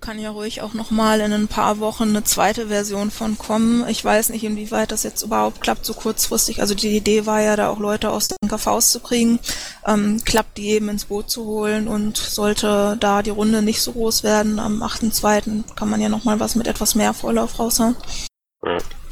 [0.00, 3.86] Kann ja ruhig auch nochmal in ein paar Wochen eine zweite Version von kommen.
[3.88, 6.60] Ich weiß nicht, inwieweit das jetzt überhaupt klappt, so kurzfristig.
[6.60, 9.38] Also die Idee war ja, da auch Leute aus den KVs zu kriegen.
[9.86, 13.92] Ähm, klappt die eben ins Boot zu holen und sollte da die Runde nicht so
[13.92, 15.74] groß werden, am 8.2.
[15.76, 17.94] kann man ja nochmal was mit etwas mehr Vorlauf raushauen.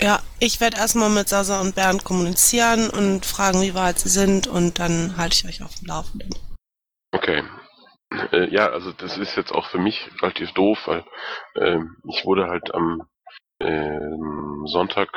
[0.00, 4.46] Ja, ich werde erstmal mit Sasa und Bernd kommunizieren und fragen, wie weit sie sind
[4.46, 6.30] und dann halte ich euch auf dem Laufenden.
[7.12, 7.42] Okay.
[8.32, 11.04] Äh, ja, also das ist jetzt auch für mich relativ doof, weil
[11.56, 13.02] ähm, ich wurde halt am
[13.60, 15.10] ähm, Sonntag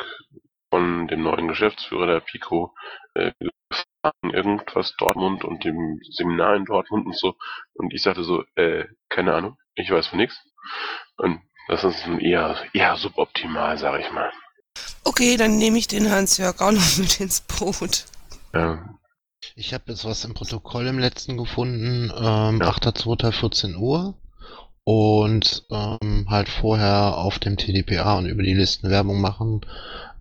[0.69, 2.73] von dem neuen Geschäftsführer der Pico
[3.13, 7.35] äh, gefragt, irgendwas Dortmund und dem Seminar in Dortmund und so.
[7.73, 10.37] Und ich sagte so, äh, keine Ahnung, ich weiß von nichts.
[11.17, 14.31] Und das ist eher, eher suboptimal, sag ich mal.
[15.03, 18.05] Okay, dann nehme ich den Hans-Jörg auch noch mit ins Boot.
[18.53, 18.97] Ja,
[19.55, 22.69] Ich habe jetzt was im Protokoll im letzten gefunden, ähm, Ja.
[22.71, 24.15] 8.2.14 Uhr.
[24.85, 29.61] Und ähm, halt vorher auf dem TDPA und über die Listen Werbung machen,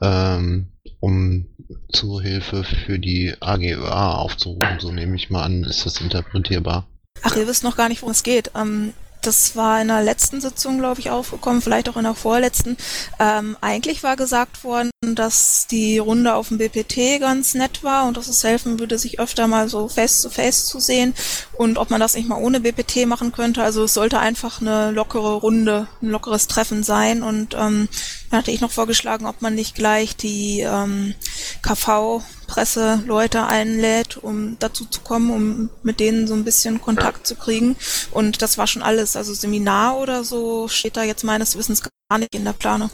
[0.01, 0.68] ähm,
[1.01, 1.49] um
[1.93, 4.78] zur Hilfe für die AGÖA aufzurufen.
[4.78, 6.86] So nehme ich mal an, ist das interpretierbar.
[7.24, 8.53] Ach, ihr wisst noch gar nicht, worum es geht.
[8.55, 8.93] Ähm,
[9.23, 12.77] das war in der letzten Sitzung, glaube ich, aufgekommen, vielleicht auch in der vorletzten.
[13.18, 18.16] Ähm, eigentlich war gesagt worden, dass die Runde auf dem BPT ganz nett war und
[18.16, 21.14] dass es helfen würde, sich öfter mal so face-to-face zu sehen
[21.55, 23.62] und ob man das nicht mal ohne BPT machen könnte.
[23.62, 27.89] Also es sollte einfach eine lockere Runde, ein lockeres Treffen sein und ähm,
[28.33, 31.14] dann hatte ich noch vorgeschlagen, ob man nicht gleich die ähm,
[31.61, 37.37] KV Presseleute einlädt, um dazu zu kommen, um mit denen so ein bisschen Kontakt zu
[37.37, 37.76] kriegen.
[38.11, 39.16] Und das war schon alles.
[39.16, 42.91] Also Seminar oder so steht da jetzt meines Wissens gar nicht in der Planung.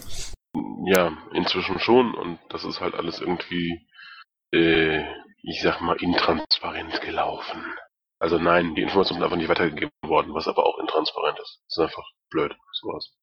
[0.87, 3.87] Ja, inzwischen schon und das ist halt alles irgendwie,
[4.53, 5.05] äh,
[5.45, 7.63] ich sag mal, intransparent gelaufen.
[8.19, 11.61] Also nein, die Informationen sind einfach nicht weitergegeben worden, was aber auch intransparent ist.
[11.69, 13.15] Das ist einfach blöd, sowas.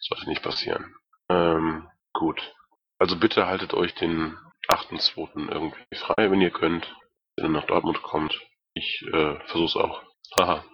[0.00, 0.94] Das sollte nicht passieren.
[1.28, 2.54] Ähm, gut.
[2.98, 4.36] Also bitte haltet euch den
[4.68, 5.48] 8.2.
[5.50, 6.96] irgendwie frei, wenn ihr könnt,
[7.36, 8.40] wenn ihr nach Dortmund kommt.
[8.74, 10.02] Ich äh, versuch's auch.
[10.36, 10.64] Haha.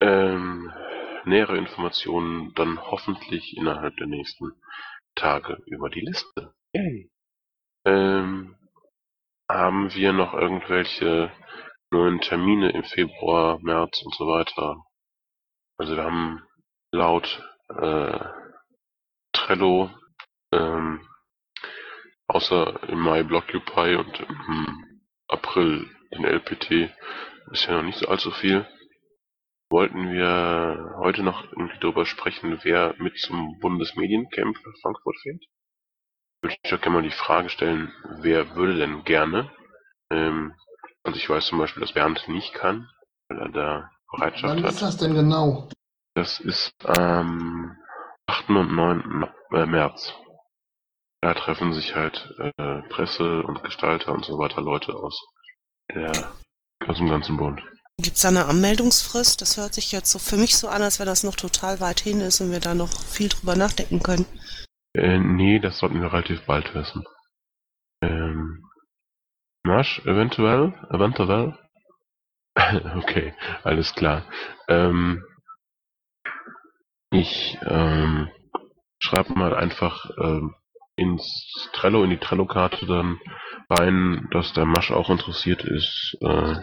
[0.00, 0.72] Ähm,
[1.24, 4.52] nähere Informationen dann hoffentlich innerhalb der nächsten
[5.14, 6.54] Tage über die Liste.
[6.72, 7.10] Yay.
[7.86, 8.56] Ähm,
[9.48, 11.30] haben wir noch irgendwelche
[11.90, 14.82] neuen Termine im Februar, März und so weiter?
[15.78, 16.42] Also wir haben
[16.92, 18.43] laut äh,
[19.34, 19.90] Trello
[20.52, 21.06] ähm,
[22.26, 26.90] außer im Mai Blockupy und im April den LPT
[27.52, 28.66] ist ja noch nicht so allzu viel.
[29.70, 35.42] Wollten wir heute noch irgendwie darüber sprechen, wer mit zum Bundesmediencamp nach Frankfurt fährt?
[36.42, 39.50] Würde ich doch gerne mal die Frage stellen, wer würde denn gerne?
[40.10, 40.54] Ähm,
[41.02, 42.88] also ich weiß zum Beispiel, dass Bernd nicht kann,
[43.28, 44.72] weil er da Bereitschaft Wann hat.
[44.72, 45.68] ist das denn genau?
[46.14, 47.76] Das ist am
[48.26, 48.48] 8.
[48.50, 49.26] und 9.
[49.52, 50.14] äh, März.
[51.20, 55.18] Da treffen sich halt äh, Presse und Gestalter und so weiter Leute aus
[55.94, 56.32] der
[56.86, 57.62] aus dem ganzen Bund.
[57.98, 59.40] Gibt's da eine Anmeldungsfrist?
[59.40, 62.00] Das hört sich jetzt so für mich so an, als wenn das noch total weit
[62.00, 64.26] hin ist und wir da noch viel drüber nachdenken können.
[64.94, 67.04] Äh, nee, das sollten wir relativ bald wissen.
[68.02, 68.68] Ähm,
[69.62, 70.74] Marsch, eventuell?
[70.90, 71.56] Eventuell?
[72.96, 74.24] okay, alles klar.
[74.68, 75.24] Ähm,
[77.14, 78.28] ich ähm,
[78.98, 80.54] schreibe mal einfach ähm,
[80.96, 83.20] ins Trello, in die Trello-Karte dann
[83.70, 86.16] rein, dass der Masch auch interessiert ist.
[86.20, 86.56] Äh,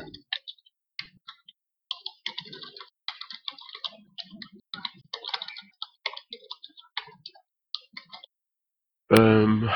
[9.12, 9.70] ähm,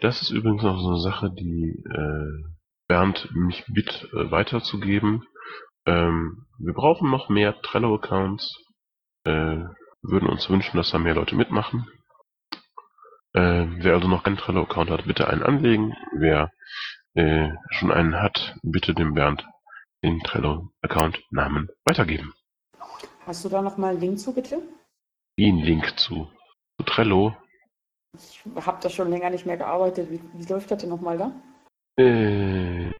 [0.00, 2.54] das ist übrigens noch so eine Sache, die äh,
[2.88, 5.22] Bernd mich bitt äh, weiterzugeben.
[5.86, 8.52] Ähm, wir brauchen noch mehr Trello-Accounts.
[9.24, 9.64] Äh,
[10.08, 11.86] würden uns wünschen, dass da mehr Leute mitmachen.
[13.34, 15.94] Äh, wer also noch keinen Trello-Account hat, bitte einen anlegen.
[16.12, 16.50] Wer
[17.14, 19.46] äh, schon einen hat, bitte dem Bernd
[20.02, 22.34] den Trello-Account-Namen weitergeben.
[23.26, 24.62] Hast du da nochmal einen Link zu, bitte?
[25.36, 26.30] Wie ein Link zu,
[26.78, 27.36] zu Trello.
[28.16, 30.10] Ich habe da schon länger nicht mehr gearbeitet.
[30.10, 31.32] Wie, wie läuft das denn nochmal da?
[32.02, 32.92] Äh,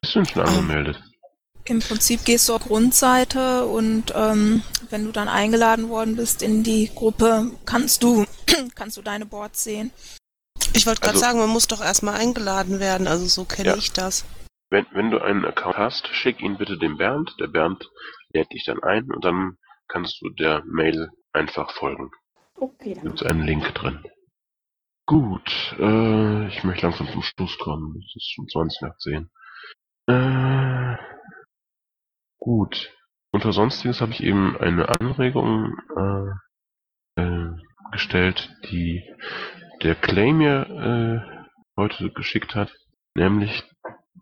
[0.00, 1.02] bist du denn schon angemeldet?
[1.68, 6.62] Im Prinzip gehst du auf Grundseite und ähm, wenn du dann eingeladen worden bist in
[6.64, 8.24] die Gruppe, kannst du
[8.74, 9.90] kannst du deine Boards sehen.
[10.74, 13.76] Ich wollte gerade Also- sagen, man muss doch erstmal eingeladen werden, also so kenne Ja.
[13.76, 14.24] ich das.
[14.70, 17.34] Wenn, wenn du einen Account hast, schick ihn bitte dem Bernd.
[17.40, 17.88] Der Bernd
[18.32, 19.56] lädt dich dann ein und dann
[19.88, 22.10] kannst du der Mail einfach folgen.
[22.56, 23.04] Okay, Da dann.
[23.04, 24.02] gibt es einen Link drin.
[25.06, 27.96] Gut, äh, ich möchte langsam zum Schluss kommen.
[28.06, 29.30] Es ist schon 20 nach 10.
[30.06, 30.96] Äh,
[32.48, 32.90] gut.
[33.30, 37.50] Unter Sonstiges habe ich eben eine Anregung äh, äh,
[37.92, 39.04] gestellt, die
[39.82, 42.72] der Claim mir äh, heute geschickt hat,
[43.14, 43.64] nämlich,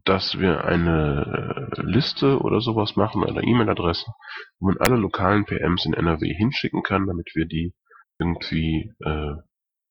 [0.05, 4.11] dass wir eine äh, Liste oder sowas machen, eine E-Mail-Adresse,
[4.59, 7.74] wo man alle lokalen PMs in NRW hinschicken kann, damit wir die
[8.18, 9.37] irgendwie äh,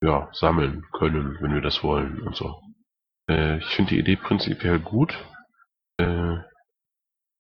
[0.02, 2.54] ja, sammeln können, wenn wir das wollen und so.
[3.30, 5.18] Äh, ich finde die Idee prinzipiell gut.
[5.98, 6.40] Äh,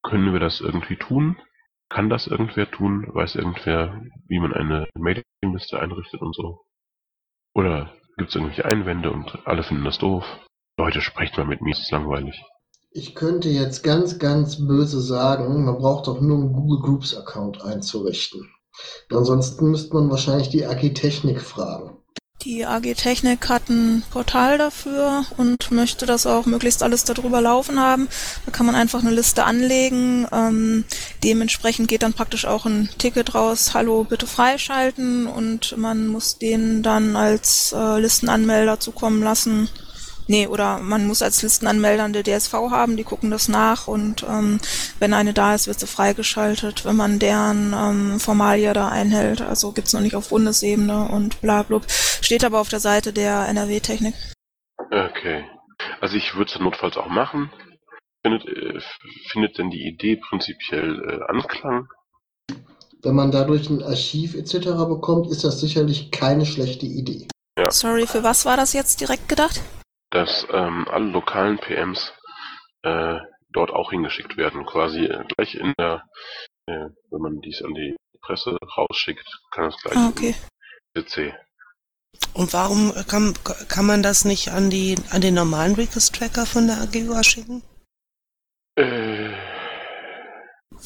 [0.05, 1.37] können wir das irgendwie tun?
[1.89, 3.07] Kann das irgendwer tun?
[3.13, 6.61] Weiß irgendwer, wie man eine Mailingliste einrichtet und so?
[7.53, 10.25] Oder gibt es irgendwelche Einwände und alle finden das doof?
[10.77, 12.43] Leute, sprecht mal mit mir, es ist langweilig.
[12.91, 17.61] Ich könnte jetzt ganz, ganz böse sagen, man braucht doch nur einen Google Groups Account
[17.61, 18.49] einzurichten.
[19.09, 21.97] Ansonsten müsste man wahrscheinlich die AG Technik fragen.
[22.45, 27.79] Die AG Technik hat ein Portal dafür und möchte das auch möglichst alles darüber laufen
[27.79, 28.07] haben.
[28.45, 30.27] Da kann man einfach eine Liste anlegen.
[30.31, 30.83] Ähm,
[31.23, 36.83] dementsprechend geht dann praktisch auch ein Ticket raus, hallo, bitte freischalten und man muss den
[36.83, 39.67] dann als äh, Listenanmelder zukommen lassen.
[40.27, 44.59] Nee, oder man muss als Listenanmelder eine DSV haben, die gucken das nach und ähm,
[44.99, 49.41] wenn eine da ist, wird sie freigeschaltet, wenn man deren ähm, Formalie da einhält.
[49.41, 51.81] Also gibt's noch nicht auf Bundesebene und bla bla.
[51.87, 54.15] Steht aber auf der Seite der NRW-Technik.
[54.91, 55.45] Okay.
[56.01, 57.51] Also ich würde es notfalls auch machen.
[58.23, 58.79] Findet, äh,
[59.29, 61.87] findet denn die Idee prinzipiell äh, Anklang?
[63.03, 64.69] Wenn man dadurch ein Archiv etc.
[64.87, 67.27] bekommt, ist das sicherlich keine schlechte Idee.
[67.69, 69.61] Sorry, für was war das jetzt direkt gedacht?
[70.15, 72.13] Dass ähm, alle lokalen PMs
[72.83, 74.65] äh, dort auch hingeschickt werden.
[74.65, 76.03] Quasi äh, gleich in der,
[76.67, 80.33] äh, wenn man dies an die Presse rausschickt, kann es gleich Ah, okay.
[80.95, 81.35] CC.
[82.33, 83.33] Und warum kann,
[83.67, 87.61] kann man das nicht an die an den normalen Request-Tracker von der AGUA schicken?
[88.77, 89.33] Äh,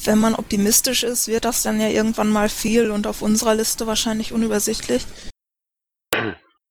[0.04, 3.86] Wenn man optimistisch ist, wird das dann ja irgendwann mal viel und auf unserer Liste
[3.86, 5.06] wahrscheinlich unübersichtlich.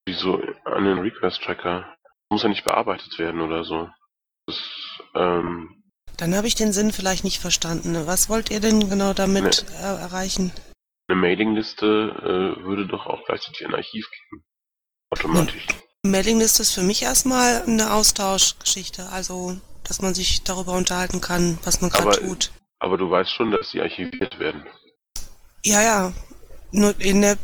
[0.06, 1.96] wieso an den Request-Tracker?
[2.30, 3.90] Muss ja nicht bearbeitet werden oder so.
[4.46, 4.62] Das,
[5.16, 5.84] ähm,
[6.18, 8.06] Dann habe ich den Sinn vielleicht nicht verstanden.
[8.06, 10.52] Was wollt ihr denn genau damit äh, erreichen?
[11.10, 14.44] eine Mailingliste äh, würde doch auch gleichzeitig ein Archiv geben.
[15.10, 15.66] Automatisch.
[16.04, 21.82] Mailingliste ist für mich erstmal eine Austauschgeschichte, also dass man sich darüber unterhalten kann, was
[21.82, 22.52] man gerade tut.
[22.78, 24.66] Aber du weißt schon, dass die archiviert werden.
[25.66, 26.14] Ja, ja.
[26.72, 27.38] Nur in der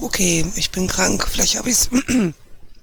[0.00, 1.90] okay, ich bin krank, vielleicht habe ich's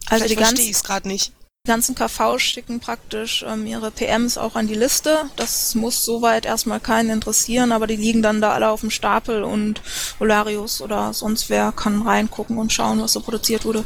[0.10, 1.34] Also die verstehe ganzen, ich es gerade nicht.
[1.66, 5.30] die ganzen KVs schicken praktisch ähm, ihre PMs auch an die Liste.
[5.36, 9.43] Das muss soweit erstmal keinen interessieren, aber die liegen dann da alle auf dem Stapel
[9.43, 9.82] und
[10.20, 13.86] Olarius oder sonst wer kann reingucken und schauen, was so produziert wurde.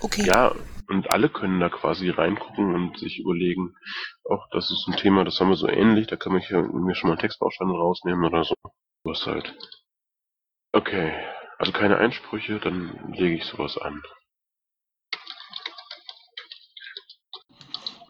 [0.00, 0.26] Okay.
[0.26, 0.54] Ja,
[0.88, 3.74] und alle können da quasi reingucken und sich überlegen,
[4.24, 6.94] auch das ist ein Thema, das haben wir so ähnlich, da kann man hier, mir
[6.94, 8.54] schon mal einen Textbaustein rausnehmen oder so.
[9.04, 9.56] Was halt.
[10.72, 11.12] Okay,
[11.58, 14.02] also keine Einsprüche, dann lege ich sowas an.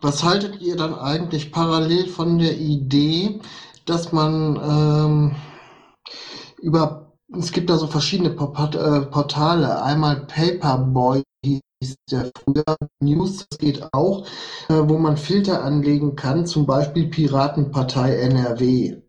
[0.00, 3.40] Was haltet ihr dann eigentlich parallel von der Idee,
[3.86, 5.36] dass man ähm,
[6.60, 13.58] über, es gibt da so verschiedene äh, Portale, einmal Paperboy hieß der früher, News, das
[13.58, 14.26] geht auch,
[14.68, 19.02] äh, wo man Filter anlegen kann, zum Beispiel Piratenpartei NRW,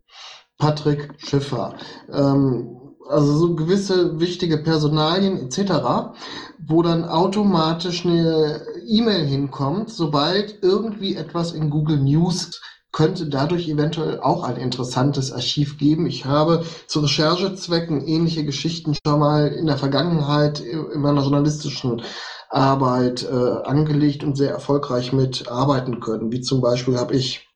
[0.58, 1.76] Patrick Schiffer,
[2.12, 2.78] ähm,
[3.10, 6.14] also so gewisse wichtige Personalien etc.,
[6.60, 12.62] wo dann automatisch eine E-Mail hinkommt, sobald irgendwie etwas in Google News
[12.92, 16.08] könnte dadurch eventuell auch ein interessantes Archiv geben.
[16.08, 22.02] Ich habe zu Recherchezwecken ähnliche Geschichten schon mal in der Vergangenheit in meiner journalistischen
[22.50, 26.32] Arbeit äh, angelegt und sehr erfolgreich mitarbeiten können.
[26.32, 27.48] Wie zum Beispiel habe ich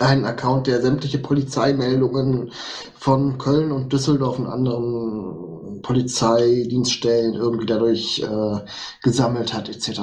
[0.00, 2.52] einen Account, der sämtliche Polizeimeldungen
[2.96, 8.64] von Köln und Düsseldorf und anderen Polizeidienststellen irgendwie dadurch äh,
[9.02, 10.00] gesammelt hat, etc.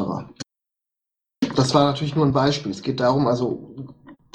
[1.56, 2.72] Das war natürlich nur ein Beispiel.
[2.72, 3.74] Es geht darum, also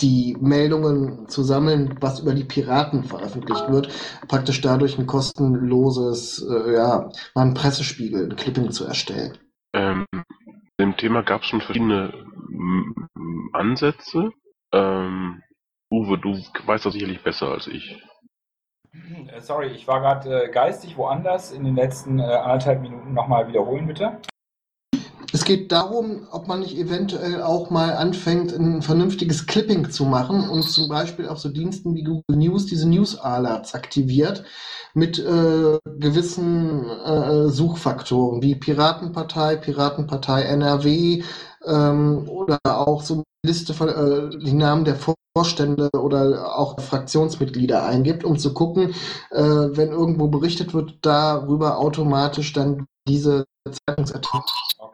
[0.01, 3.91] die Meldungen zu sammeln, was über die Piraten veröffentlicht wird,
[4.29, 9.37] praktisch dadurch ein kostenloses, äh, ja, mal einen Pressespiegel, ein Clipping zu erstellen.
[9.75, 10.07] Ähm,
[10.81, 12.13] dem Thema gab es schon verschiedene
[12.49, 14.31] m- m- Ansätze.
[14.73, 15.43] Ähm,
[15.93, 18.03] Uwe, du weißt das sicherlich besser als ich.
[19.29, 21.53] Äh, Sorry, ich war gerade äh, geistig woanders.
[21.53, 24.19] In den letzten äh, anderthalb Minuten nochmal wiederholen, bitte.
[25.33, 30.49] Es geht darum, ob man nicht eventuell auch mal anfängt, ein vernünftiges Clipping zu machen
[30.49, 34.45] und zum Beispiel auf so Diensten wie Google News diese News Alerts aktiviert
[34.93, 41.23] mit äh, gewissen äh, Suchfaktoren wie Piratenpartei, Piratenpartei NRW
[41.65, 44.97] ähm, oder auch so eine Liste von äh, die Namen der
[45.37, 48.95] Vorstände oder auch Fraktionsmitglieder eingibt, um zu gucken,
[49.31, 53.45] äh, wenn irgendwo berichtet wird, darüber automatisch dann diese
[53.87, 54.41] Zeitungsartikel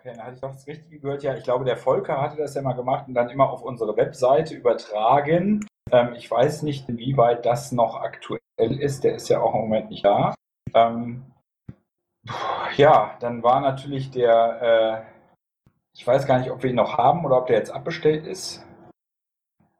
[0.06, 1.22] Okay, dann hatte ich doch das Richtige gehört.
[1.24, 3.96] Ja, ich glaube, der Volker hatte das ja mal gemacht und dann immer auf unsere
[3.96, 5.66] Webseite übertragen.
[5.90, 9.02] Ähm, ich weiß nicht, inwieweit das noch aktuell ist.
[9.02, 10.34] Der ist ja auch im Moment nicht da.
[10.74, 11.24] Ähm,
[12.76, 17.24] ja, dann war natürlich der, äh, ich weiß gar nicht, ob wir ihn noch haben
[17.24, 18.64] oder ob der jetzt abbestellt ist.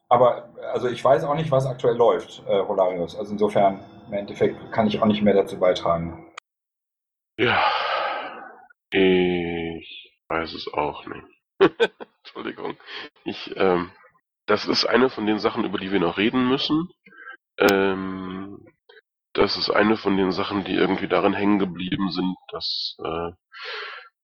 [0.09, 3.17] Aber also ich weiß auch nicht, was aktuell läuft, äh, Rolarius.
[3.17, 6.33] Also insofern, im Endeffekt kann ich auch nicht mehr dazu beitragen.
[7.39, 7.61] Ja,
[8.91, 9.56] ich
[10.29, 11.27] weiß es auch nicht.
[12.25, 12.77] Entschuldigung.
[13.25, 13.91] Ich, ähm,
[14.47, 16.89] das ist eine von den Sachen, über die wir noch reden müssen.
[17.59, 18.67] Ähm,
[19.33, 23.33] das ist eine von den Sachen, die irgendwie darin hängen geblieben sind, dass äh,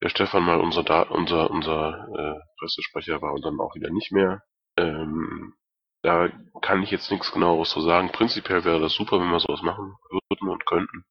[0.03, 4.11] der Stefan mal unser da unser unser äh, Pressesprecher war und dann auch wieder nicht
[4.12, 4.42] mehr.
[4.76, 5.55] Ähm,
[6.03, 6.28] da
[6.62, 8.11] kann ich jetzt nichts genaueres zu sagen.
[8.11, 11.05] Prinzipiell wäre das super, wenn wir sowas machen würden und könnten.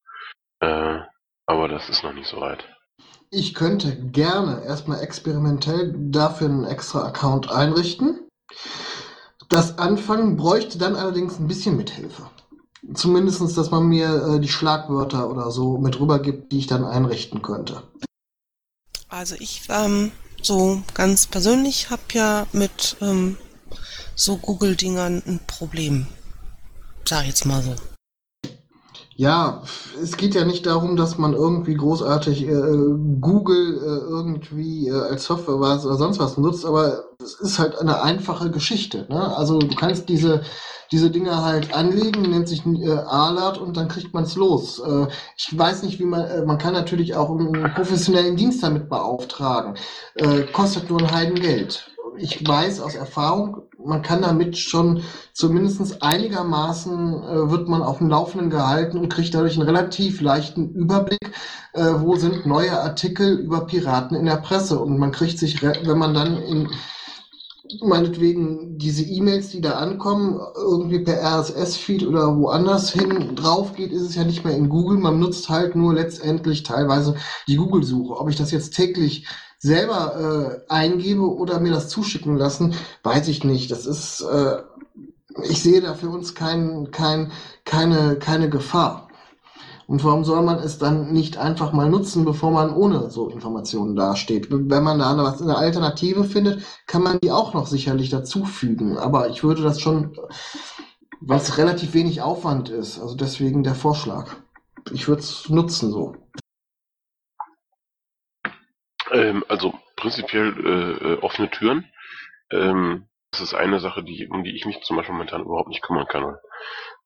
[0.62, 1.02] Äh,
[1.46, 2.68] aber das ist noch nicht so weit.
[3.34, 8.28] Ich könnte gerne erstmal experimentell dafür einen extra Account einrichten.
[9.48, 12.30] Das Anfangen bräuchte dann allerdings ein bisschen Mithilfe.
[12.94, 17.42] Zumindestens, dass man mir äh, die Schlagwörter oder so mit rübergibt, die ich dann einrichten
[17.42, 17.84] könnte.
[19.08, 20.12] Also ich ähm,
[20.42, 23.38] so ganz persönlich habe ja mit ähm,
[24.14, 26.08] so Google-Dingern ein Problem.
[27.08, 27.76] Sag ich jetzt mal so.
[29.22, 29.62] Ja,
[30.02, 32.54] es geht ja nicht darum, dass man irgendwie großartig äh,
[33.20, 37.78] Google äh, irgendwie äh, als Software was oder sonst was nutzt, aber es ist halt
[37.78, 39.06] eine einfache Geschichte.
[39.10, 39.38] Ne?
[39.38, 40.42] Also du kannst diese
[40.92, 44.80] diese Dinger halt anlegen, nennt sich äh, Alert und dann kriegt man es los.
[44.80, 45.08] Äh,
[45.38, 49.76] ich weiß nicht, wie man, äh, man kann natürlich auch einen professionellen Dienst damit beauftragen.
[50.16, 51.91] Äh, kostet nur ein Heidengeld.
[52.18, 55.04] Ich weiß aus Erfahrung, man kann damit schon
[55.34, 60.74] zumindest einigermaßen äh, wird man auf dem Laufenden gehalten und kriegt dadurch einen relativ leichten
[60.74, 61.32] Überblick,
[61.74, 64.80] äh, wo sind neue Artikel über Piraten in der Presse.
[64.80, 66.70] Und man kriegt sich, wenn man dann in
[67.80, 74.02] meinetwegen diese E-Mails, die da ankommen, irgendwie per RSS-Feed oder woanders hin drauf geht, ist
[74.02, 74.98] es ja nicht mehr in Google.
[74.98, 77.16] Man nutzt halt nur letztendlich teilweise
[77.48, 78.20] die Google-Suche.
[78.20, 79.26] Ob ich das jetzt täglich
[79.62, 83.70] selber äh, eingebe oder mir das zuschicken lassen, weiß ich nicht.
[83.70, 84.58] Das ist, äh,
[85.44, 87.32] ich sehe da für uns kein, kein,
[87.64, 89.08] keine, keine Gefahr.
[89.86, 93.96] Und warum soll man es dann nicht einfach mal nutzen, bevor man ohne so Informationen
[93.96, 94.48] dasteht?
[94.50, 98.98] Wenn man da eine, eine Alternative findet, kann man die auch noch sicherlich dazufügen.
[98.98, 100.18] Aber ich würde das schon,
[101.20, 104.28] was relativ wenig Aufwand ist, also deswegen der Vorschlag.
[104.92, 106.16] Ich würde es nutzen so.
[109.12, 111.92] Ähm, also prinzipiell äh, äh, offene Türen.
[112.52, 115.82] Ähm, das ist eine Sache, die, um die ich mich zum Beispiel momentan überhaupt nicht
[115.82, 116.38] kümmern kann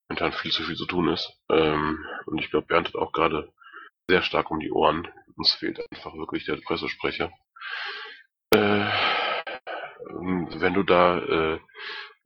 [0.07, 1.31] momentan viel zu viel zu tun ist.
[1.49, 3.51] Ähm, und ich glaube, Bernd hat auch gerade
[4.07, 5.07] sehr stark um die Ohren.
[5.35, 7.31] Uns fehlt einfach wirklich der Pressesprecher.
[8.51, 8.85] Äh,
[10.07, 11.59] wenn du da äh,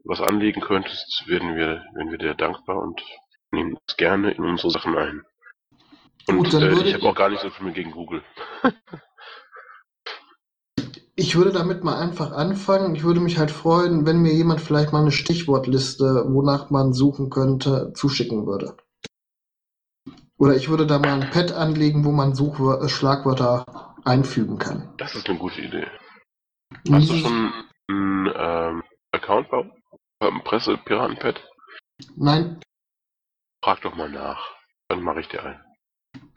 [0.04, 3.02] was anlegen könntest, wären wir, wären wir dir dankbar und
[3.52, 5.26] nehmen uns gerne in unsere Sachen ein.
[6.28, 8.24] Und Gut, äh, ich habe auch gar nicht so viel gegen Google.
[11.20, 12.96] Ich würde damit mal einfach anfangen.
[12.96, 17.30] Ich würde mich halt freuen, wenn mir jemand vielleicht mal eine Stichwortliste, wonach man suchen
[17.30, 18.78] könnte, zuschicken würde.
[20.38, 23.66] Oder ich würde da mal ein Pad anlegen, wo man Suchwör äh, Schlagwörter
[24.06, 24.94] einfügen kann.
[24.98, 25.88] Das ist eine gute Idee.
[26.90, 27.52] Hast du schon
[27.90, 29.70] einen ähm, Account bei
[30.22, 31.44] einem Presse-Piraten-Pad?
[32.16, 32.62] Nein.
[33.62, 34.56] Frag doch mal nach.
[34.88, 35.62] Dann mache ich dir ein.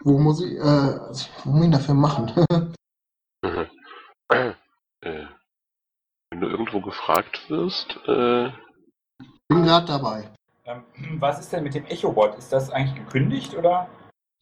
[0.02, 2.32] Wo muss ich, äh, was muss ich dafür machen?
[5.02, 5.26] Äh,
[6.30, 8.50] wenn du irgendwo gefragt wirst, äh,
[9.48, 10.30] Bin gerade dabei.
[10.64, 10.84] Ähm,
[11.18, 12.36] was ist denn mit dem Echobot?
[12.36, 13.88] Ist das eigentlich gekündigt oder?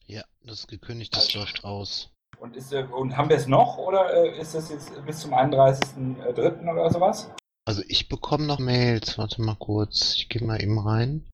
[0.05, 2.11] Ja, das ist gekündigt, das läuft aus.
[2.39, 5.33] Und, ist, äh, und haben wir es noch oder äh, ist das jetzt bis zum
[5.33, 6.71] 31.03.
[6.71, 7.31] oder sowas?
[7.65, 9.17] Also ich bekomme noch Mails.
[9.17, 11.27] Warte mal kurz, ich gehe mal eben rein.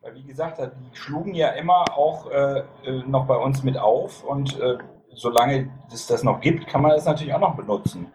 [0.00, 4.24] Weil wie gesagt, die schlugen ja immer auch äh, äh, noch bei uns mit auf
[4.24, 4.78] und äh,
[5.14, 8.12] solange es das noch gibt, kann man es natürlich auch noch benutzen.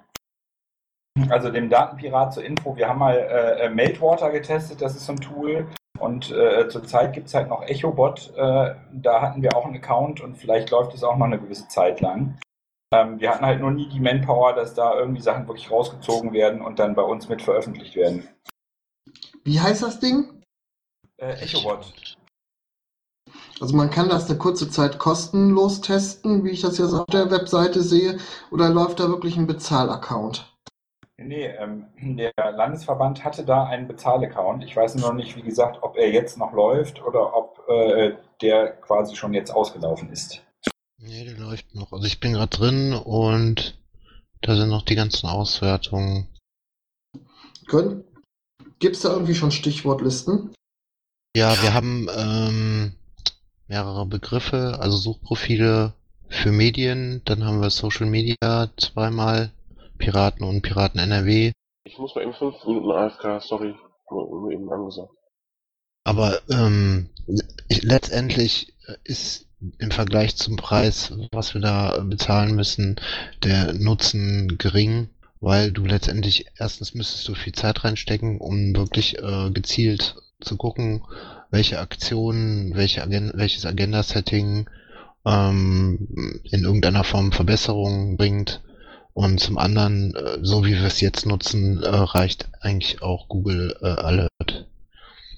[1.29, 5.13] Also dem Datenpirat zur Info, wir haben mal äh, äh, Meltwater getestet, das ist so
[5.13, 5.67] ein Tool.
[5.99, 10.21] Und äh, zurzeit gibt es halt noch EchoBot, äh, da hatten wir auch einen Account
[10.21, 12.39] und vielleicht läuft es auch noch eine gewisse Zeit lang.
[12.93, 16.61] Ähm, wir hatten halt nur nie die Manpower, dass da irgendwie Sachen wirklich rausgezogen werden
[16.61, 18.27] und dann bei uns mit veröffentlicht werden.
[19.43, 20.41] Wie heißt das Ding?
[21.17, 21.93] Äh, EchoBot.
[23.59, 27.29] Also man kann das eine kurze Zeit kostenlos testen, wie ich das jetzt auf der
[27.29, 28.17] Webseite sehe,
[28.51, 30.48] oder läuft da wirklich ein Bezahlaccount?
[31.21, 31.85] Nee, ähm,
[32.17, 34.63] der Landesverband hatte da einen Bezahlaccount.
[34.63, 38.71] Ich weiß noch nicht, wie gesagt, ob er jetzt noch läuft oder ob äh, der
[38.81, 40.41] quasi schon jetzt ausgelaufen ist.
[40.97, 41.91] Nee, der läuft noch.
[41.93, 43.77] Also ich bin gerade drin und
[44.41, 46.27] da sind noch die ganzen Auswertungen.
[48.79, 50.53] Gibt es da irgendwie schon Stichwortlisten?
[51.35, 52.95] Ja, wir haben ähm,
[53.67, 55.93] mehrere Begriffe, also Suchprofile
[56.27, 59.51] für Medien, dann haben wir Social Media zweimal
[59.99, 61.51] Piraten und Piraten NRW.
[61.83, 63.75] Ich muss mal eben fünf Minuten AFK, sorry.
[64.09, 65.11] Nur eben angesagt.
[66.03, 67.09] Aber ähm,
[67.69, 68.73] letztendlich
[69.03, 69.47] ist
[69.77, 72.95] im Vergleich zum Preis, was wir da bezahlen müssen,
[73.43, 75.09] der Nutzen gering,
[75.41, 81.03] weil du letztendlich erstens müsstest du viel Zeit reinstecken, um wirklich äh, gezielt zu gucken,
[81.51, 84.69] welche Aktionen, welche Agen welches Agenda-Setting
[85.25, 88.61] ähm, in irgendeiner Form Verbesserungen bringt
[89.13, 93.75] und zum anderen, äh, so wie wir es jetzt nutzen, äh, reicht eigentlich auch Google
[93.81, 94.65] äh, Alert.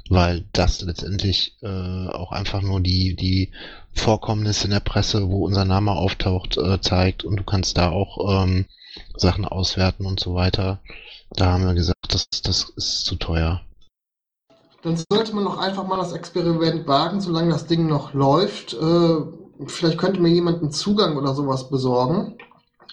[0.10, 3.49] Weil das letztendlich auch einfach nur die, die
[3.93, 8.65] Vorkommnisse in der Presse, wo unser Name auftaucht, zeigt und du kannst da auch ähm,
[9.15, 10.80] Sachen auswerten und so weiter.
[11.30, 13.61] Da haben wir gesagt, das, das ist zu teuer.
[14.84, 18.76] Dann sollte man doch einfach mal das Experiment wagen, solange das Ding noch läuft.
[19.68, 22.35] vielleicht könnte mir jemand einen Zugang oder sowas besorgen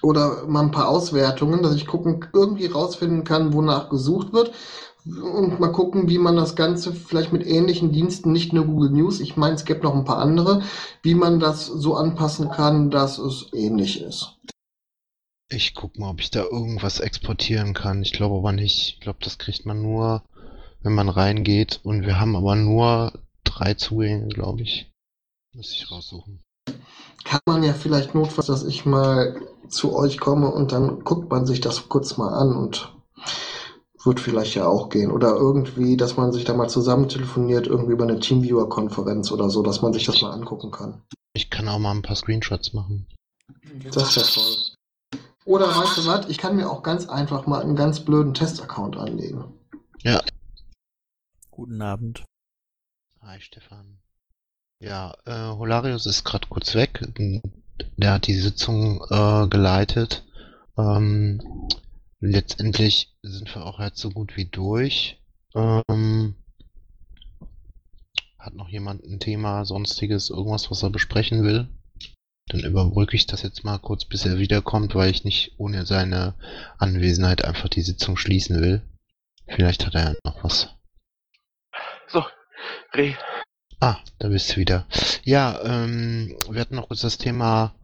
[0.02, 4.52] oder mal ein paar Auswertungen, dass ich gucken, irgendwie rausfinden kann, wonach gesucht wird,
[5.04, 9.20] und mal gucken, wie man das Ganze vielleicht mit ähnlichen Diensten, nicht nur Google News,
[9.20, 10.62] ich meine, es gibt noch ein paar andere,
[11.02, 14.36] wie man das so anpassen kann, dass es ähnlich ist.
[15.50, 18.02] Ich guck mal, ob ich da irgendwas exportieren kann.
[18.02, 18.94] Ich glaube aber nicht.
[18.94, 20.22] Ich glaube, das kriegt man nur,
[20.82, 21.80] wenn man reingeht.
[21.84, 24.92] Und wir haben aber nur drei Zugänge, glaube ich.
[25.54, 26.42] Muss ich raussuchen.
[27.28, 29.38] Kann man ja vielleicht notfalls, dass ich mal
[29.68, 32.96] zu euch komme und dann guckt man sich das kurz mal an und
[34.02, 35.10] wird vielleicht ja auch gehen.
[35.10, 39.62] Oder irgendwie, dass man sich da mal zusammen telefoniert, irgendwie über eine Teamviewer-Konferenz oder so,
[39.62, 41.02] dass man sich das mal angucken kann.
[41.34, 43.06] Ich kann auch mal ein paar Screenshots machen.
[43.92, 45.20] Das wäre toll.
[45.44, 48.96] Oder weißt du was, ich kann mir auch ganz einfach mal einen ganz blöden Test-Account
[48.96, 49.52] anlegen.
[50.00, 50.22] Ja.
[51.50, 52.24] Guten Abend.
[53.20, 53.97] Hi Stefan.
[54.80, 57.04] Ja, äh, Holarius ist gerade kurz weg.
[57.96, 60.24] Der hat die Sitzung äh, geleitet.
[60.76, 61.68] Ähm,
[62.20, 65.20] letztendlich sind wir auch jetzt so gut wie durch.
[65.54, 66.36] Ähm,
[68.38, 71.68] hat noch jemand ein Thema, sonstiges, irgendwas, was er besprechen will?
[72.46, 76.34] Dann überbrücke ich das jetzt mal kurz, bis er wiederkommt, weil ich nicht ohne seine
[76.78, 78.82] Anwesenheit einfach die Sitzung schließen will.
[79.48, 80.68] Vielleicht hat er ja noch was.
[82.06, 82.24] So,
[82.94, 83.14] Reh.
[83.80, 84.86] Ah, da bist du wieder.
[85.22, 87.74] Ja, ähm, wir hatten noch kurz das Thema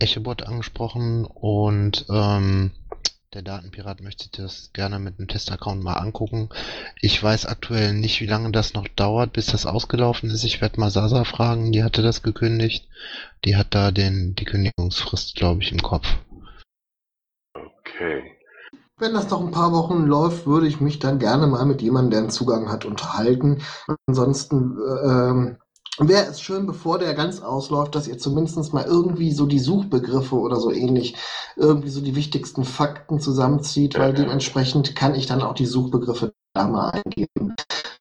[0.00, 2.72] Echobot angesprochen und ähm,
[3.34, 6.48] der Datenpirat möchte das gerne mit einem Testaccount mal angucken.
[7.00, 10.44] Ich weiß aktuell nicht, wie lange das noch dauert, bis das ausgelaufen ist.
[10.44, 12.88] Ich werde mal Sasa fragen, die hatte das gekündigt.
[13.44, 16.06] Die hat da den, die Kündigungsfrist, glaube ich, im Kopf.
[17.54, 18.22] Okay.
[19.00, 22.10] Wenn das noch ein paar Wochen läuft, würde ich mich dann gerne mal mit jemandem,
[22.10, 23.60] der einen Zugang hat, unterhalten.
[24.06, 25.56] Ansonsten ähm,
[25.98, 30.36] wäre es schön, bevor der ganz ausläuft, dass ihr zumindest mal irgendwie so die Suchbegriffe
[30.36, 31.16] oder so ähnlich,
[31.56, 36.68] irgendwie so die wichtigsten Fakten zusammenzieht, weil dementsprechend kann ich dann auch die Suchbegriffe da
[36.68, 37.56] mal eingeben.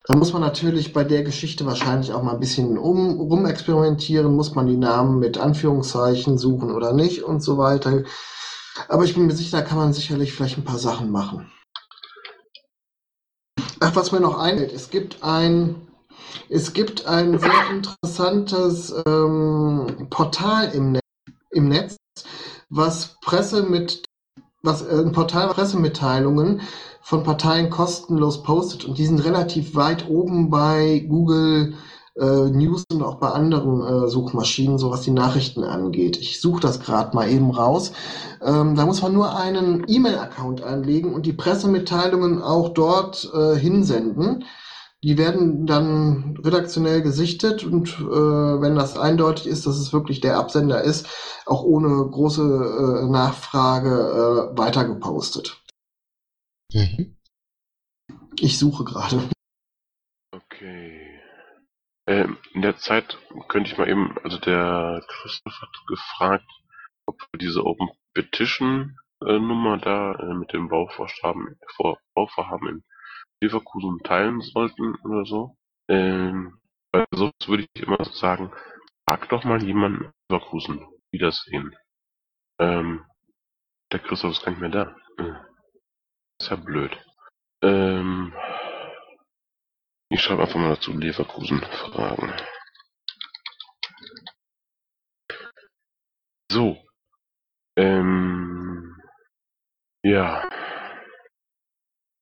[0.06, 4.53] Da muss man natürlich bei der Geschichte wahrscheinlich auch mal ein bisschen um, rumexperimentieren, muss
[4.53, 8.03] man die Namen mit Anführungszeichen suchen oder nicht und so weiter.
[8.88, 11.52] Aber ich bin mir sicher, da kann man sicherlich vielleicht ein paar Sachen machen.
[13.80, 15.88] Ach, was mir noch einfällt, es gibt ein,
[16.50, 21.04] es gibt ein sehr interessantes ähm, Portal im, Net,
[21.52, 21.98] im Netz,
[22.70, 24.04] was Presse mit,
[24.62, 26.62] was äh, ein Portal Pressemitteilungen
[27.02, 31.76] von Parteien kostenlos postet und die sind relativ weit oben bei Google
[32.15, 36.18] äh, News und auch bei anderen äh, Suchmaschinen, so was die Nachrichten angeht.
[36.18, 37.91] Ich suche das gerade mal eben raus.
[38.41, 44.45] Ähm, da muss man nur einen E-Mail-Account anlegen und die Pressemitteilungen auch dort äh, hinsenden.
[45.03, 50.38] Die werden dann redaktionell gesichtet und äh, wenn das eindeutig ist, dass es wirklich der
[50.38, 51.07] Absender ist,
[51.45, 53.90] auch ohne große äh, Nachfrage
[54.53, 55.61] äh, weitergepostet.
[56.72, 57.18] Mhm.
[58.40, 59.30] Ich suche gerade.
[60.31, 61.02] Okay.
[62.07, 63.17] Ähm, in der Zeit
[63.47, 66.49] könnte ich mal eben, also der Christoph hat gefragt,
[67.05, 72.84] ob wir diese Open Petition äh, Nummer da äh, mit dem Bauvorhaben, vor, Bauvorhaben in
[73.41, 75.57] Leverkusen teilen sollten oder so.
[75.89, 76.59] Ähm,
[76.91, 78.51] weil sonst würde ich immer sagen,
[79.05, 81.75] frag doch mal jemanden in Leverkusen, wie das sehen.
[82.59, 83.05] Ähm,
[83.91, 84.95] der Christoph ist gar nicht mehr da.
[85.17, 85.34] Äh,
[86.39, 86.97] ist ja blöd.
[87.61, 88.34] Ähm,
[90.09, 92.34] ich schreibe einfach mal dazu Leverkusen fragen.
[96.51, 96.77] So.
[97.75, 98.95] Ähm,
[100.03, 100.47] ja.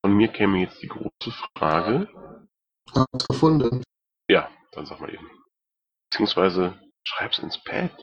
[0.05, 2.07] Von mir käme jetzt die große Frage.
[2.93, 3.83] Hab's gefunden.
[4.29, 5.29] Ja, dann sag mal eben.
[6.09, 8.01] Beziehungsweise schreib's ins Pad.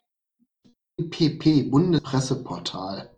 [1.10, 3.16] PP, Bundespresseportal.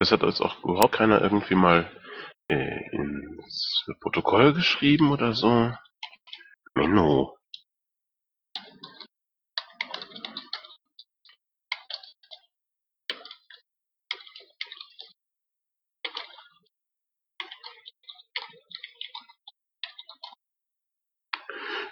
[0.00, 1.90] Das hat jetzt auch überhaupt keiner irgendwie mal
[2.48, 5.72] ins Protokoll geschrieben oder so.
[6.74, 7.38] Menno.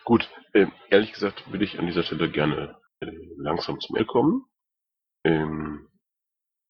[0.04, 4.44] Gut, äh, ehrlich gesagt würde ich an dieser Stelle gerne äh, langsam zum Ende kommen.
[5.24, 5.88] Ähm,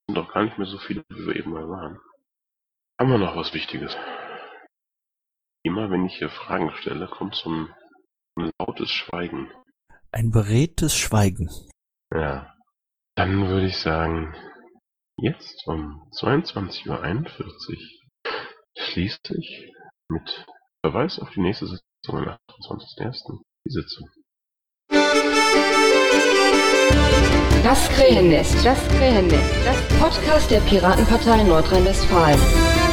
[0.07, 2.01] sind doch gar nicht mehr so viele, wie wir eben mal waren.
[2.99, 3.95] Haben wir noch was Wichtiges?
[5.63, 7.69] Immer wenn ich hier Fragen stelle, kommt so ein,
[8.39, 9.51] ein lautes Schweigen.
[10.13, 11.51] Ein beredtes Schweigen.
[12.15, 12.55] Ja.
[13.15, 14.35] Dann würde ich sagen,
[15.19, 17.77] jetzt um 22.41 Uhr
[18.79, 19.73] schließt sich
[20.09, 20.47] mit
[20.83, 23.41] Verweis auf die nächste Sitzung am 28.01.
[23.67, 24.09] die Sitzung.
[27.63, 32.86] Das Krähennest, das Krähennest, das Podcast der Piratenpartei Nordrhein-Westfalen.